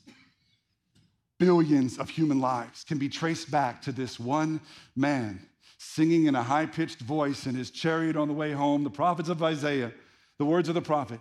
billions 1.38 1.97
of 1.97 2.10
human 2.10 2.39
lives, 2.39 2.86
can 2.86 2.97
be 2.97 3.10
traced 3.10 3.51
back 3.51 3.82
to 3.82 3.91
this 3.91 4.19
one 4.19 4.62
man 4.95 5.39
singing 5.77 6.25
in 6.25 6.36
a 6.36 6.41
high 6.41 6.65
pitched 6.65 7.01
voice 7.01 7.45
in 7.45 7.53
his 7.53 7.69
chariot 7.69 8.15
on 8.15 8.27
the 8.27 8.34
way 8.34 8.53
home, 8.53 8.84
the 8.84 8.89
prophets 8.89 9.30
of 9.30 9.43
Isaiah, 9.43 9.91
the 10.38 10.45
words 10.45 10.69
of 10.69 10.75
the 10.75 10.82
prophet 10.82 11.19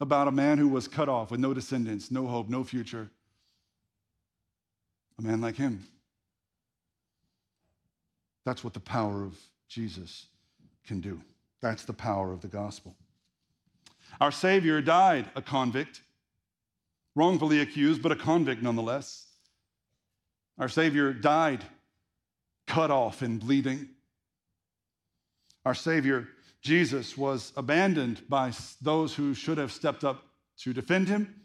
about 0.00 0.26
a 0.26 0.32
man 0.32 0.58
who 0.58 0.68
was 0.68 0.88
cut 0.88 1.08
off 1.08 1.30
with 1.30 1.38
no 1.38 1.54
descendants, 1.54 2.10
no 2.10 2.26
hope, 2.26 2.48
no 2.48 2.64
future. 2.64 3.08
A 5.18 5.22
man 5.22 5.40
like 5.40 5.56
him. 5.56 5.86
That's 8.44 8.64
what 8.64 8.74
the 8.74 8.80
power 8.80 9.22
of 9.22 9.38
Jesus 9.68 10.26
can 10.84 11.00
do. 11.00 11.20
That's 11.62 11.84
the 11.84 11.92
power 11.92 12.32
of 12.32 12.40
the 12.40 12.48
gospel. 12.48 12.96
Our 14.20 14.32
Savior 14.32 14.82
died 14.82 15.30
a 15.34 15.42
convict, 15.42 16.02
wrongfully 17.14 17.60
accused, 17.60 18.02
but 18.02 18.12
a 18.12 18.16
convict 18.16 18.62
nonetheless. 18.62 19.26
Our 20.58 20.68
Savior 20.68 21.12
died 21.12 21.64
cut 22.66 22.90
off 22.90 23.22
and 23.22 23.40
bleeding. 23.40 23.88
Our 25.64 25.74
Savior, 25.74 26.28
Jesus, 26.60 27.16
was 27.16 27.52
abandoned 27.56 28.22
by 28.28 28.52
those 28.80 29.14
who 29.14 29.34
should 29.34 29.58
have 29.58 29.72
stepped 29.72 30.04
up 30.04 30.24
to 30.58 30.72
defend 30.72 31.08
him. 31.08 31.42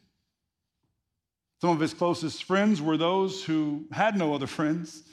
Some 1.61 1.71
of 1.71 1.79
his 1.79 1.93
closest 1.93 2.43
friends 2.43 2.81
were 2.81 2.97
those 2.97 3.43
who 3.43 3.85
had 3.91 4.15
no 4.15 4.33
other 4.33 4.47
friends. 4.47 5.03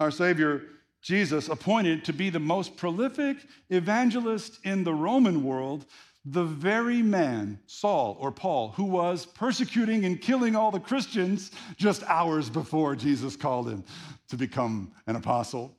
Our 0.00 0.10
Savior 0.10 0.62
Jesus 1.04 1.50
appointed 1.50 2.02
to 2.06 2.14
be 2.14 2.30
the 2.30 2.40
most 2.40 2.78
prolific 2.78 3.36
evangelist 3.68 4.58
in 4.64 4.84
the 4.84 4.94
Roman 4.94 5.44
world, 5.44 5.84
the 6.24 6.44
very 6.44 7.02
man, 7.02 7.60
Saul 7.66 8.16
or 8.18 8.32
Paul, 8.32 8.70
who 8.70 8.84
was 8.84 9.26
persecuting 9.26 10.06
and 10.06 10.18
killing 10.18 10.56
all 10.56 10.70
the 10.70 10.80
Christians 10.80 11.50
just 11.76 12.02
hours 12.04 12.48
before 12.48 12.96
Jesus 12.96 13.36
called 13.36 13.68
him 13.68 13.84
to 14.28 14.38
become 14.38 14.92
an 15.06 15.16
apostle. 15.16 15.76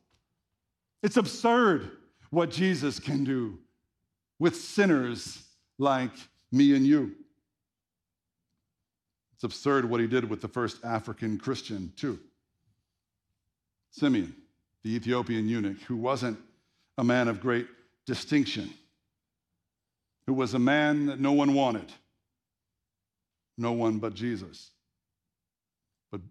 It's 1.02 1.18
absurd 1.18 1.90
what 2.30 2.52
Jesus 2.52 3.00
can 3.00 3.24
do 3.24 3.58
with 4.38 4.56
sinners 4.56 5.44
like 5.80 6.14
me 6.52 6.76
and 6.76 6.86
you. 6.86 7.16
It's 9.34 9.44
absurd 9.44 9.90
what 9.90 10.02
he 10.02 10.06
did 10.06 10.30
with 10.30 10.42
the 10.42 10.48
first 10.48 10.86
African 10.86 11.40
Christian, 11.40 11.94
too. 11.96 12.20
Simeon 13.90 14.36
the 14.86 14.96
Ethiopian 14.96 15.50
eunuch, 15.50 15.82
who 15.88 15.96
wasn't 15.96 16.38
a 17.00 17.04
man 17.04 17.28
of 17.28 17.42
great 17.42 17.66
distinction, 18.06 18.70
who 20.28 20.34
was 20.34 20.54
a 20.54 20.60
man 20.60 21.08
that 21.08 21.20
no 21.20 21.32
one 21.32 21.56
wanted, 21.56 21.92
no 23.58 23.72
one 23.72 23.98
but 23.98 24.14
Jesus. 24.14 24.70
But 26.12 26.22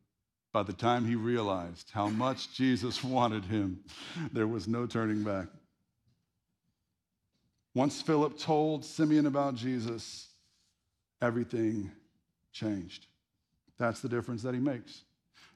by 0.52 0.62
the 0.62 0.72
time 0.72 1.04
he 1.04 1.16
realized 1.16 1.90
how 1.92 2.06
much 2.06 2.54
Jesus 2.54 3.02
wanted 3.02 3.44
him, 3.44 3.80
there 4.32 4.46
was 4.46 4.68
no 4.68 4.86
turning 4.86 5.24
back. 5.24 5.48
Once 7.74 8.00
Philip 8.00 8.38
told 8.38 8.84
Simeon 8.84 9.26
about 9.26 9.56
Jesus, 9.56 10.28
everything 11.20 11.90
changed. 12.52 13.06
That's 13.78 13.98
the 14.00 14.08
difference 14.08 14.44
that 14.44 14.54
he 14.54 14.60
makes. 14.60 15.02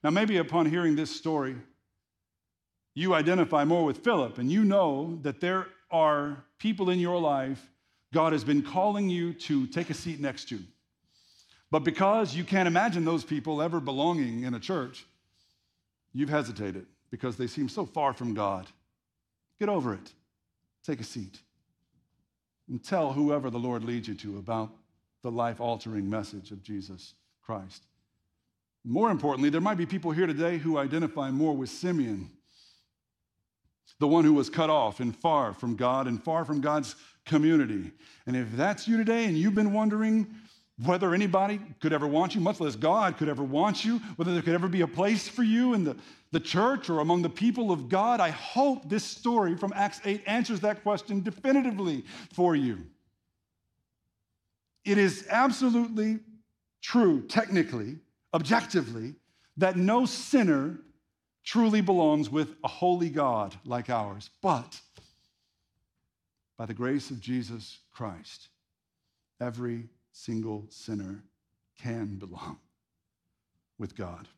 Now, 0.02 0.10
maybe 0.10 0.38
upon 0.38 0.66
hearing 0.66 0.96
this 0.96 1.14
story, 1.14 1.54
you 2.98 3.14
identify 3.14 3.64
more 3.64 3.84
with 3.84 3.98
Philip 3.98 4.38
and 4.38 4.50
you 4.50 4.64
know 4.64 5.18
that 5.22 5.40
there 5.40 5.66
are 5.90 6.44
people 6.58 6.90
in 6.90 6.98
your 6.98 7.20
life 7.20 7.64
God 8.12 8.32
has 8.32 8.42
been 8.42 8.60
calling 8.60 9.08
you 9.08 9.34
to 9.34 9.68
take 9.68 9.88
a 9.88 9.94
seat 9.94 10.18
next 10.18 10.48
to. 10.48 10.58
But 11.70 11.84
because 11.84 12.34
you 12.34 12.42
can't 12.42 12.66
imagine 12.66 13.04
those 13.04 13.22
people 13.22 13.62
ever 13.62 13.78
belonging 13.78 14.42
in 14.42 14.54
a 14.54 14.58
church, 14.58 15.06
you've 16.12 16.30
hesitated 16.30 16.86
because 17.10 17.36
they 17.36 17.46
seem 17.46 17.68
so 17.68 17.86
far 17.86 18.14
from 18.14 18.34
God. 18.34 18.66
Get 19.60 19.68
over 19.68 19.94
it. 19.94 20.12
Take 20.84 21.00
a 21.00 21.04
seat 21.04 21.38
and 22.68 22.82
tell 22.82 23.12
whoever 23.12 23.48
the 23.48 23.58
Lord 23.58 23.84
leads 23.84 24.08
you 24.08 24.14
to 24.14 24.38
about 24.38 24.70
the 25.22 25.30
life 25.30 25.60
altering 25.60 26.10
message 26.10 26.50
of 26.50 26.64
Jesus 26.64 27.14
Christ. 27.42 27.84
More 28.84 29.10
importantly, 29.10 29.50
there 29.50 29.60
might 29.60 29.76
be 29.76 29.86
people 29.86 30.10
here 30.10 30.26
today 30.26 30.58
who 30.58 30.78
identify 30.78 31.30
more 31.30 31.54
with 31.54 31.68
Simeon, 31.68 32.30
the 33.98 34.08
one 34.08 34.24
who 34.24 34.32
was 34.32 34.48
cut 34.48 34.70
off 34.70 35.00
and 35.00 35.16
far 35.16 35.52
from 35.52 35.76
God 35.76 36.06
and 36.06 36.22
far 36.22 36.44
from 36.44 36.60
God's 36.60 36.94
community. 37.24 37.92
And 38.26 38.36
if 38.36 38.50
that's 38.52 38.86
you 38.88 38.96
today 38.96 39.24
and 39.24 39.36
you've 39.36 39.54
been 39.54 39.72
wondering 39.72 40.26
whether 40.84 41.12
anybody 41.12 41.60
could 41.80 41.92
ever 41.92 42.06
want 42.06 42.34
you, 42.34 42.40
much 42.40 42.60
less 42.60 42.76
God 42.76 43.16
could 43.16 43.28
ever 43.28 43.42
want 43.42 43.84
you, 43.84 43.98
whether 44.16 44.32
there 44.32 44.42
could 44.42 44.54
ever 44.54 44.68
be 44.68 44.82
a 44.82 44.86
place 44.86 45.28
for 45.28 45.42
you 45.42 45.74
in 45.74 45.82
the, 45.82 45.96
the 46.30 46.38
church 46.38 46.88
or 46.88 47.00
among 47.00 47.22
the 47.22 47.28
people 47.28 47.72
of 47.72 47.88
God, 47.88 48.20
I 48.20 48.30
hope 48.30 48.88
this 48.88 49.02
story 49.02 49.56
from 49.56 49.72
Acts 49.74 50.00
8 50.04 50.22
answers 50.26 50.60
that 50.60 50.82
question 50.82 51.20
definitively 51.20 52.04
for 52.32 52.54
you. 52.54 52.78
It 54.84 54.98
is 54.98 55.26
absolutely 55.28 56.20
true, 56.80 57.22
technically, 57.26 57.98
objectively, 58.32 59.16
that 59.56 59.76
no 59.76 60.06
sinner 60.06 60.78
truly 61.48 61.80
belongs 61.80 62.28
with 62.28 62.56
a 62.62 62.68
holy 62.68 63.08
God 63.08 63.56
like 63.64 63.88
ours. 63.88 64.28
But 64.42 64.78
by 66.58 66.66
the 66.66 66.74
grace 66.74 67.10
of 67.10 67.20
Jesus 67.20 67.78
Christ, 67.90 68.48
every 69.40 69.88
single 70.12 70.66
sinner 70.68 71.22
can 71.80 72.16
belong 72.16 72.58
with 73.78 73.96
God, 73.96 74.28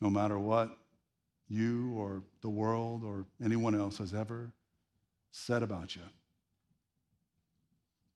no 0.00 0.08
matter 0.08 0.38
what 0.38 0.78
you 1.50 1.92
or 1.98 2.22
the 2.40 2.48
world 2.48 3.02
or 3.04 3.26
anyone 3.44 3.74
else 3.74 3.98
has 3.98 4.14
ever 4.14 4.50
said 5.32 5.62
about 5.62 5.94
you. 5.96 6.02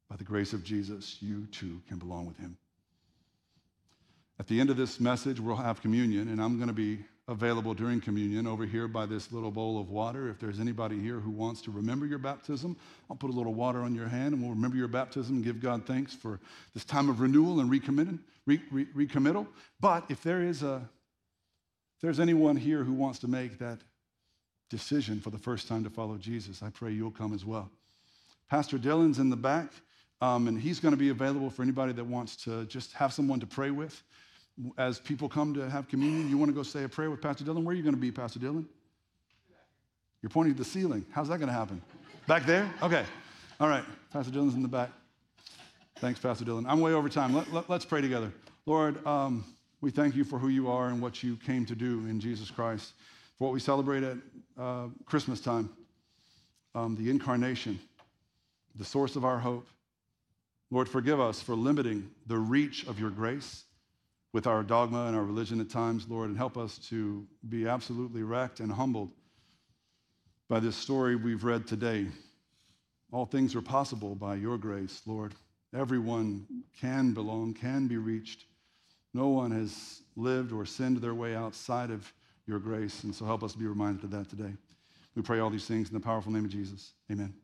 By 0.08 0.16
the 0.16 0.24
grace 0.24 0.54
of 0.54 0.64
Jesus, 0.64 1.18
you 1.20 1.46
too 1.48 1.82
can 1.86 1.98
belong 1.98 2.24
with 2.24 2.38
him. 2.38 2.56
At 4.38 4.46
the 4.46 4.58
end 4.58 4.70
of 4.70 4.78
this 4.78 4.98
message, 4.98 5.38
we'll 5.38 5.56
have 5.56 5.82
communion, 5.82 6.28
and 6.28 6.40
I'm 6.40 6.56
going 6.56 6.68
to 6.68 6.72
be 6.72 7.00
available 7.30 7.74
during 7.74 8.00
communion 8.00 8.46
over 8.46 8.66
here 8.66 8.88
by 8.88 9.06
this 9.06 9.30
little 9.30 9.52
bowl 9.52 9.80
of 9.80 9.88
water. 9.88 10.28
If 10.28 10.40
there's 10.40 10.58
anybody 10.58 10.98
here 10.98 11.20
who 11.20 11.30
wants 11.30 11.62
to 11.62 11.70
remember 11.70 12.04
your 12.04 12.18
baptism, 12.18 12.76
I'll 13.08 13.16
put 13.16 13.30
a 13.30 13.32
little 13.32 13.54
water 13.54 13.82
on 13.82 13.94
your 13.94 14.08
hand 14.08 14.34
and 14.34 14.42
we'll 14.42 14.50
remember 14.50 14.76
your 14.76 14.88
baptism 14.88 15.36
and 15.36 15.44
give 15.44 15.62
God 15.62 15.86
thanks 15.86 16.12
for 16.12 16.40
this 16.74 16.84
time 16.84 17.08
of 17.08 17.20
renewal 17.20 17.60
and 17.60 17.70
recommittal. 17.70 18.18
Re- 18.46 18.60
re- 18.72 18.88
recommittal. 18.94 19.46
But 19.80 20.06
if 20.08 20.24
there 20.24 20.42
is 20.42 20.64
a, 20.64 20.82
if 21.96 22.02
there's 22.02 22.18
anyone 22.18 22.56
here 22.56 22.82
who 22.82 22.92
wants 22.92 23.20
to 23.20 23.28
make 23.28 23.58
that 23.58 23.78
decision 24.68 25.20
for 25.20 25.30
the 25.30 25.38
first 25.38 25.68
time 25.68 25.84
to 25.84 25.90
follow 25.90 26.16
Jesus, 26.16 26.64
I 26.64 26.70
pray 26.70 26.90
you'll 26.90 27.12
come 27.12 27.32
as 27.32 27.44
well. 27.44 27.70
Pastor 28.48 28.76
Dylan's 28.76 29.20
in 29.20 29.30
the 29.30 29.36
back, 29.36 29.70
um, 30.20 30.48
and 30.48 30.60
he's 30.60 30.80
going 30.80 30.92
to 30.92 30.98
be 30.98 31.10
available 31.10 31.48
for 31.48 31.62
anybody 31.62 31.92
that 31.92 32.04
wants 32.04 32.34
to 32.44 32.64
just 32.64 32.92
have 32.94 33.12
someone 33.12 33.38
to 33.38 33.46
pray 33.46 33.70
with 33.70 34.02
as 34.78 34.98
people 34.98 35.28
come 35.28 35.54
to 35.54 35.68
have 35.68 35.88
communion, 35.88 36.28
you 36.28 36.38
want 36.38 36.50
to 36.50 36.54
go 36.54 36.62
say 36.62 36.84
a 36.84 36.88
prayer 36.88 37.10
with 37.10 37.20
Pastor 37.20 37.44
Dylan? 37.44 37.64
Where 37.64 37.72
are 37.72 37.76
you 37.76 37.82
going 37.82 37.94
to 37.94 38.00
be, 38.00 38.10
Pastor 38.10 38.38
Dylan? 38.38 38.66
You're 40.22 40.30
pointing 40.30 40.54
to 40.54 40.58
the 40.58 40.68
ceiling. 40.68 41.04
How's 41.12 41.28
that 41.28 41.38
going 41.38 41.48
to 41.48 41.54
happen? 41.54 41.80
Back 42.26 42.44
there? 42.44 42.70
Okay. 42.82 43.04
All 43.58 43.68
right. 43.68 43.84
Pastor 44.12 44.32
Dylan's 44.32 44.54
in 44.54 44.62
the 44.62 44.68
back. 44.68 44.90
Thanks, 45.96 46.20
Pastor 46.20 46.44
Dylan. 46.44 46.64
I'm 46.68 46.80
way 46.80 46.92
over 46.92 47.08
time. 47.08 47.34
Let, 47.34 47.52
us 47.52 47.64
let, 47.68 47.88
pray 47.88 48.00
together. 48.00 48.32
Lord, 48.66 49.04
um, 49.06 49.44
we 49.80 49.90
thank 49.90 50.14
you 50.14 50.24
for 50.24 50.38
who 50.38 50.48
you 50.48 50.70
are 50.70 50.88
and 50.88 51.00
what 51.00 51.22
you 51.22 51.36
came 51.36 51.64
to 51.66 51.74
do 51.74 52.06
in 52.06 52.20
Jesus 52.20 52.50
Christ, 52.50 52.92
for 53.38 53.44
what 53.44 53.54
we 53.54 53.60
celebrate 53.60 54.02
at 54.02 54.16
uh, 54.58 54.88
Christmas 55.06 55.40
time, 55.40 55.70
um, 56.74 56.96
the 56.96 57.10
incarnation, 57.10 57.80
the 58.76 58.84
source 58.84 59.16
of 59.16 59.24
our 59.24 59.38
hope. 59.38 59.66
Lord, 60.70 60.88
forgive 60.88 61.18
us 61.18 61.42
for 61.42 61.54
limiting 61.54 62.10
the 62.26 62.38
reach 62.38 62.86
of 62.86 63.00
your 63.00 63.10
grace 63.10 63.64
with 64.32 64.46
our 64.46 64.62
dogma 64.62 65.06
and 65.06 65.16
our 65.16 65.24
religion 65.24 65.60
at 65.60 65.70
times, 65.70 66.06
Lord, 66.08 66.28
and 66.28 66.36
help 66.36 66.56
us 66.56 66.78
to 66.88 67.26
be 67.48 67.66
absolutely 67.66 68.22
wrecked 68.22 68.60
and 68.60 68.70
humbled 68.70 69.10
by 70.48 70.60
this 70.60 70.76
story 70.76 71.16
we've 71.16 71.44
read 71.44 71.66
today. 71.66 72.06
All 73.12 73.26
things 73.26 73.56
are 73.56 73.62
possible 73.62 74.14
by 74.14 74.36
your 74.36 74.56
grace, 74.56 75.02
Lord. 75.06 75.34
Everyone 75.74 76.46
can 76.80 77.12
belong, 77.12 77.54
can 77.54 77.88
be 77.88 77.96
reached. 77.96 78.44
No 79.14 79.28
one 79.28 79.50
has 79.50 80.02
lived 80.16 80.52
or 80.52 80.64
sinned 80.64 80.98
their 80.98 81.14
way 81.14 81.34
outside 81.34 81.90
of 81.90 82.12
your 82.46 82.58
grace, 82.58 83.04
and 83.04 83.14
so 83.14 83.24
help 83.24 83.42
us 83.42 83.54
be 83.54 83.66
reminded 83.66 84.04
of 84.04 84.10
that 84.12 84.28
today. 84.28 84.52
We 85.14 85.22
pray 85.22 85.40
all 85.40 85.50
these 85.50 85.66
things 85.66 85.88
in 85.88 85.94
the 85.94 86.00
powerful 86.00 86.32
name 86.32 86.44
of 86.44 86.50
Jesus. 86.50 86.92
Amen. 87.10 87.34